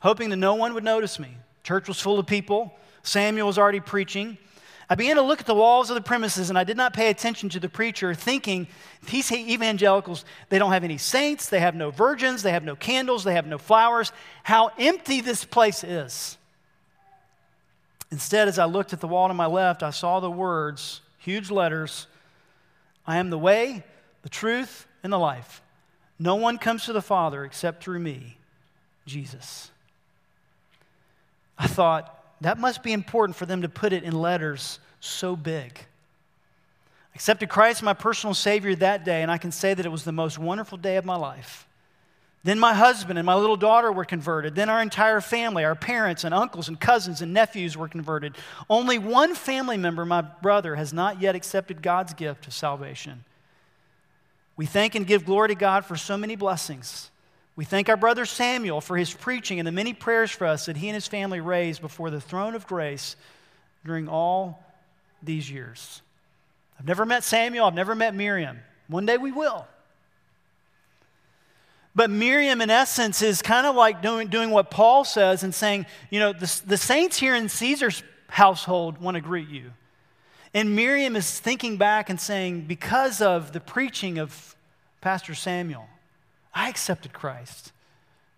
hoping 0.00 0.30
that 0.30 0.36
no 0.36 0.54
one 0.54 0.74
would 0.74 0.84
notice 0.84 1.18
me. 1.18 1.36
Church 1.62 1.88
was 1.88 2.00
full 2.00 2.18
of 2.18 2.26
people. 2.26 2.74
Samuel 3.02 3.46
was 3.46 3.58
already 3.58 3.80
preaching. 3.80 4.36
I 4.90 4.96
began 4.96 5.14
to 5.16 5.22
look 5.22 5.38
at 5.38 5.46
the 5.46 5.54
walls 5.54 5.88
of 5.88 5.94
the 5.94 6.00
premises 6.00 6.50
and 6.50 6.58
I 6.58 6.64
did 6.64 6.76
not 6.76 6.92
pay 6.92 7.10
attention 7.10 7.48
to 7.50 7.60
the 7.60 7.68
preacher, 7.68 8.12
thinking 8.12 8.66
these 9.08 9.30
evangelicals, 9.30 10.24
they 10.48 10.58
don't 10.58 10.72
have 10.72 10.82
any 10.82 10.98
saints, 10.98 11.48
they 11.48 11.60
have 11.60 11.76
no 11.76 11.92
virgins, 11.92 12.42
they 12.42 12.50
have 12.50 12.64
no 12.64 12.74
candles, 12.74 13.22
they 13.22 13.34
have 13.34 13.46
no 13.46 13.56
flowers. 13.56 14.10
How 14.42 14.72
empty 14.76 15.20
this 15.20 15.44
place 15.44 15.84
is. 15.84 16.36
Instead, 18.10 18.48
as 18.48 18.58
I 18.58 18.64
looked 18.64 18.92
at 18.92 19.00
the 19.00 19.06
wall 19.06 19.28
to 19.28 19.34
my 19.34 19.46
left, 19.46 19.84
I 19.84 19.90
saw 19.90 20.18
the 20.18 20.30
words, 20.30 21.00
huge 21.18 21.52
letters 21.52 22.08
I 23.06 23.16
am 23.16 23.30
the 23.30 23.38
way, 23.38 23.82
the 24.22 24.28
truth, 24.28 24.86
and 25.02 25.12
the 25.12 25.18
life. 25.18 25.62
No 26.18 26.34
one 26.34 26.58
comes 26.58 26.84
to 26.84 26.92
the 26.92 27.02
Father 27.02 27.44
except 27.44 27.82
through 27.82 28.00
me, 28.00 28.36
Jesus. 29.06 29.70
I 31.58 31.66
thought, 31.66 32.19
that 32.40 32.58
must 32.58 32.82
be 32.82 32.92
important 32.92 33.36
for 33.36 33.46
them 33.46 33.62
to 33.62 33.68
put 33.68 33.92
it 33.92 34.04
in 34.04 34.12
letters 34.12 34.78
so 35.00 35.36
big. 35.36 35.78
I 37.12 37.16
accepted 37.16 37.48
Christ 37.48 37.82
my 37.82 37.92
personal 37.92 38.34
Savior 38.34 38.74
that 38.76 39.04
day, 39.04 39.22
and 39.22 39.30
I 39.30 39.38
can 39.38 39.52
say 39.52 39.74
that 39.74 39.84
it 39.84 39.90
was 39.90 40.04
the 40.04 40.12
most 40.12 40.38
wonderful 40.38 40.78
day 40.78 40.96
of 40.96 41.04
my 41.04 41.16
life. 41.16 41.66
Then 42.42 42.58
my 42.58 42.72
husband 42.72 43.18
and 43.18 43.26
my 43.26 43.34
little 43.34 43.56
daughter 43.56 43.92
were 43.92 44.06
converted. 44.06 44.54
Then 44.54 44.70
our 44.70 44.80
entire 44.80 45.20
family, 45.20 45.62
our 45.64 45.74
parents 45.74 46.24
and 46.24 46.32
uncles 46.32 46.68
and 46.68 46.80
cousins 46.80 47.20
and 47.20 47.34
nephews 47.34 47.76
were 47.76 47.88
converted. 47.88 48.36
Only 48.70 48.96
one 48.96 49.34
family 49.34 49.76
member, 49.76 50.06
my 50.06 50.22
brother, 50.22 50.76
has 50.76 50.94
not 50.94 51.20
yet 51.20 51.34
accepted 51.34 51.82
God's 51.82 52.14
gift 52.14 52.46
of 52.46 52.54
salvation. 52.54 53.24
We 54.56 54.64
thank 54.64 54.94
and 54.94 55.06
give 55.06 55.26
glory 55.26 55.48
to 55.48 55.54
God 55.54 55.84
for 55.84 55.96
so 55.96 56.16
many 56.16 56.34
blessings. 56.34 57.10
We 57.56 57.64
thank 57.64 57.88
our 57.88 57.96
brother 57.96 58.24
Samuel 58.24 58.80
for 58.80 58.96
his 58.96 59.12
preaching 59.12 59.58
and 59.58 59.66
the 59.66 59.72
many 59.72 59.92
prayers 59.92 60.30
for 60.30 60.46
us 60.46 60.66
that 60.66 60.76
he 60.76 60.88
and 60.88 60.94
his 60.94 61.06
family 61.06 61.40
raised 61.40 61.82
before 61.82 62.10
the 62.10 62.20
throne 62.20 62.54
of 62.54 62.66
grace 62.66 63.16
during 63.84 64.08
all 64.08 64.64
these 65.22 65.50
years. 65.50 66.02
I've 66.78 66.86
never 66.86 67.04
met 67.04 67.24
Samuel, 67.24 67.66
I've 67.66 67.74
never 67.74 67.94
met 67.94 68.14
Miriam. 68.14 68.60
One 68.88 69.04
day 69.04 69.18
we 69.18 69.32
will. 69.32 69.66
But 71.94 72.08
Miriam, 72.08 72.60
in 72.60 72.70
essence, 72.70 73.20
is 73.20 73.42
kind 73.42 73.66
of 73.66 73.74
like 73.74 74.00
doing, 74.00 74.28
doing 74.28 74.50
what 74.50 74.70
Paul 74.70 75.04
says 75.04 75.42
and 75.42 75.54
saying, 75.54 75.86
you 76.08 76.20
know, 76.20 76.32
the, 76.32 76.62
the 76.66 76.76
saints 76.76 77.18
here 77.18 77.34
in 77.34 77.48
Caesar's 77.48 78.02
household 78.28 78.98
want 78.98 79.16
to 79.16 79.20
greet 79.20 79.48
you. 79.48 79.72
And 80.54 80.74
Miriam 80.74 81.16
is 81.16 81.38
thinking 81.38 81.76
back 81.76 82.08
and 82.08 82.20
saying, 82.20 82.62
because 82.62 83.20
of 83.20 83.52
the 83.52 83.60
preaching 83.60 84.18
of 84.18 84.56
Pastor 85.00 85.34
Samuel, 85.34 85.86
I 86.54 86.68
accepted 86.68 87.12
Christ. 87.12 87.72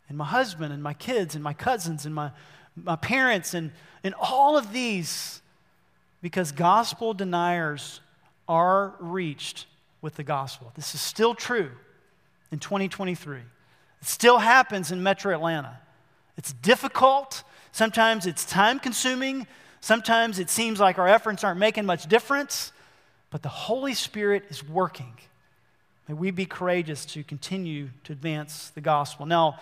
And 0.08 0.18
my 0.18 0.24
husband 0.24 0.72
and 0.72 0.82
my 0.82 0.94
kids 0.94 1.34
and 1.34 1.42
my 1.42 1.54
cousins 1.54 2.04
and 2.04 2.14
my, 2.14 2.30
my 2.76 2.96
parents 2.96 3.54
and, 3.54 3.72
and 4.04 4.14
all 4.20 4.56
of 4.56 4.72
these 4.72 5.40
because 6.20 6.52
gospel 6.52 7.14
deniers 7.14 8.00
are 8.48 8.94
reached 9.00 9.66
with 10.00 10.16
the 10.16 10.22
gospel. 10.22 10.72
This 10.74 10.94
is 10.94 11.00
still 11.00 11.34
true 11.34 11.70
in 12.50 12.58
2023. 12.58 13.38
It 13.38 13.44
still 14.02 14.38
happens 14.38 14.92
in 14.92 15.02
metro 15.02 15.34
Atlanta. 15.34 15.78
It's 16.36 16.52
difficult. 16.52 17.44
Sometimes 17.72 18.26
it's 18.26 18.44
time 18.44 18.78
consuming. 18.78 19.46
Sometimes 19.80 20.38
it 20.38 20.50
seems 20.50 20.80
like 20.80 20.98
our 20.98 21.08
efforts 21.08 21.44
aren't 21.44 21.58
making 21.58 21.86
much 21.86 22.06
difference. 22.06 22.72
But 23.30 23.42
the 23.42 23.48
Holy 23.48 23.94
Spirit 23.94 24.44
is 24.50 24.62
working. 24.62 25.14
May 26.08 26.14
we 26.14 26.30
be 26.30 26.46
courageous 26.46 27.04
to 27.06 27.22
continue 27.22 27.90
to 28.04 28.12
advance 28.12 28.70
the 28.70 28.80
gospel. 28.80 29.26
Now, 29.26 29.58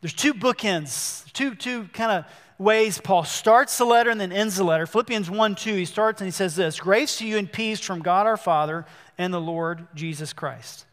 there's 0.00 0.12
two 0.14 0.34
bookends, 0.34 1.30
two, 1.32 1.54
two 1.54 1.84
kind 1.92 2.12
of 2.12 2.24
ways 2.58 3.00
Paul 3.00 3.24
starts 3.24 3.78
the 3.78 3.84
letter 3.84 4.10
and 4.10 4.20
then 4.20 4.32
ends 4.32 4.56
the 4.56 4.64
letter. 4.64 4.86
Philippians 4.86 5.30
1 5.30 5.54
2, 5.54 5.74
he 5.74 5.84
starts 5.84 6.20
and 6.20 6.26
he 6.26 6.32
says 6.32 6.56
this 6.56 6.80
Grace 6.80 7.18
to 7.18 7.26
you 7.26 7.38
and 7.38 7.50
peace 7.50 7.80
from 7.80 8.00
God 8.00 8.26
our 8.26 8.36
Father 8.36 8.84
and 9.16 9.32
the 9.32 9.40
Lord 9.40 9.86
Jesus 9.94 10.32
Christ. 10.32 10.84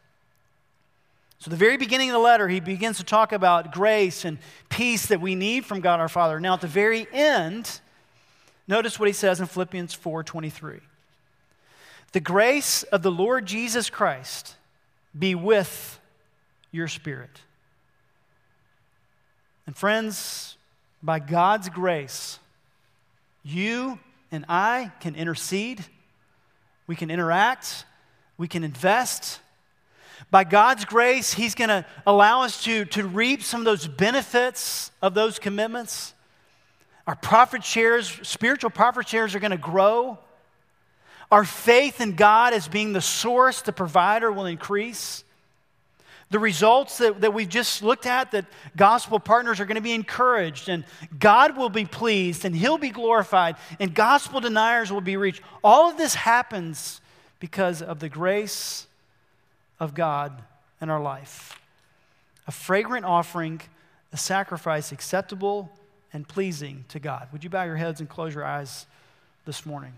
So, 1.38 1.50
the 1.50 1.56
very 1.56 1.76
beginning 1.76 2.10
of 2.10 2.14
the 2.14 2.20
letter, 2.20 2.48
he 2.48 2.60
begins 2.60 2.96
to 2.96 3.04
talk 3.04 3.32
about 3.32 3.72
grace 3.72 4.24
and 4.24 4.38
peace 4.68 5.06
that 5.06 5.20
we 5.20 5.34
need 5.34 5.64
from 5.64 5.80
God 5.80 6.00
our 6.00 6.08
Father. 6.08 6.40
Now, 6.40 6.54
at 6.54 6.60
the 6.60 6.66
very 6.66 7.06
end, 7.12 7.80
notice 8.66 8.98
what 8.98 9.06
he 9.06 9.12
says 9.12 9.40
in 9.40 9.46
Philippians 9.46 9.92
4 9.92 10.24
23. 10.24 10.80
The 12.16 12.20
grace 12.20 12.82
of 12.82 13.02
the 13.02 13.10
Lord 13.10 13.44
Jesus 13.44 13.90
Christ 13.90 14.54
be 15.18 15.34
with 15.34 16.00
your 16.72 16.88
spirit. 16.88 17.42
And 19.66 19.76
friends, 19.76 20.56
by 21.02 21.18
God's 21.18 21.68
grace, 21.68 22.38
you 23.42 23.98
and 24.32 24.46
I 24.48 24.92
can 25.00 25.14
intercede, 25.14 25.84
we 26.86 26.96
can 26.96 27.10
interact, 27.10 27.84
we 28.38 28.48
can 28.48 28.64
invest. 28.64 29.40
By 30.30 30.44
God's 30.44 30.86
grace, 30.86 31.34
He's 31.34 31.54
going 31.54 31.68
to 31.68 31.84
allow 32.06 32.44
us 32.44 32.64
to, 32.64 32.86
to 32.86 33.06
reap 33.06 33.42
some 33.42 33.60
of 33.60 33.66
those 33.66 33.86
benefits 33.86 34.90
of 35.02 35.12
those 35.12 35.38
commitments. 35.38 36.14
Our 37.06 37.16
profit 37.16 37.62
shares, 37.62 38.08
spiritual 38.22 38.70
profit 38.70 39.06
shares, 39.06 39.34
are 39.34 39.38
going 39.38 39.50
to 39.50 39.58
grow. 39.58 40.18
Our 41.30 41.44
faith 41.44 42.00
in 42.00 42.14
God 42.14 42.52
as 42.52 42.68
being 42.68 42.92
the 42.92 43.00
source, 43.00 43.62
the 43.62 43.72
provider, 43.72 44.30
will 44.30 44.46
increase. 44.46 45.24
The 46.30 46.38
results 46.38 46.98
that, 46.98 47.20
that 47.20 47.34
we've 47.34 47.48
just 47.48 47.82
looked 47.82 48.06
at, 48.06 48.32
that 48.32 48.46
gospel 48.76 49.20
partners 49.20 49.60
are 49.60 49.64
going 49.64 49.76
to 49.76 49.80
be 49.80 49.92
encouraged, 49.92 50.68
and 50.68 50.84
God 51.18 51.56
will 51.56 51.68
be 51.68 51.84
pleased, 51.84 52.44
and 52.44 52.54
He'll 52.54 52.78
be 52.78 52.90
glorified, 52.90 53.56
and 53.78 53.94
gospel 53.94 54.40
deniers 54.40 54.92
will 54.92 55.00
be 55.00 55.16
reached. 55.16 55.42
All 55.62 55.90
of 55.90 55.96
this 55.96 56.14
happens 56.14 57.00
because 57.38 57.80
of 57.82 58.00
the 58.00 58.08
grace 58.08 58.86
of 59.78 59.94
God 59.94 60.42
in 60.80 60.90
our 60.90 61.00
life. 61.00 61.60
A 62.48 62.52
fragrant 62.52 63.04
offering, 63.04 63.60
a 64.12 64.16
sacrifice 64.16 64.92
acceptable 64.92 65.70
and 66.12 66.26
pleasing 66.26 66.84
to 66.88 66.98
God. 66.98 67.28
Would 67.32 67.44
you 67.44 67.50
bow 67.50 67.64
your 67.64 67.76
heads 67.76 68.00
and 68.00 68.08
close 68.08 68.34
your 68.34 68.44
eyes 68.44 68.86
this 69.44 69.66
morning? 69.66 69.92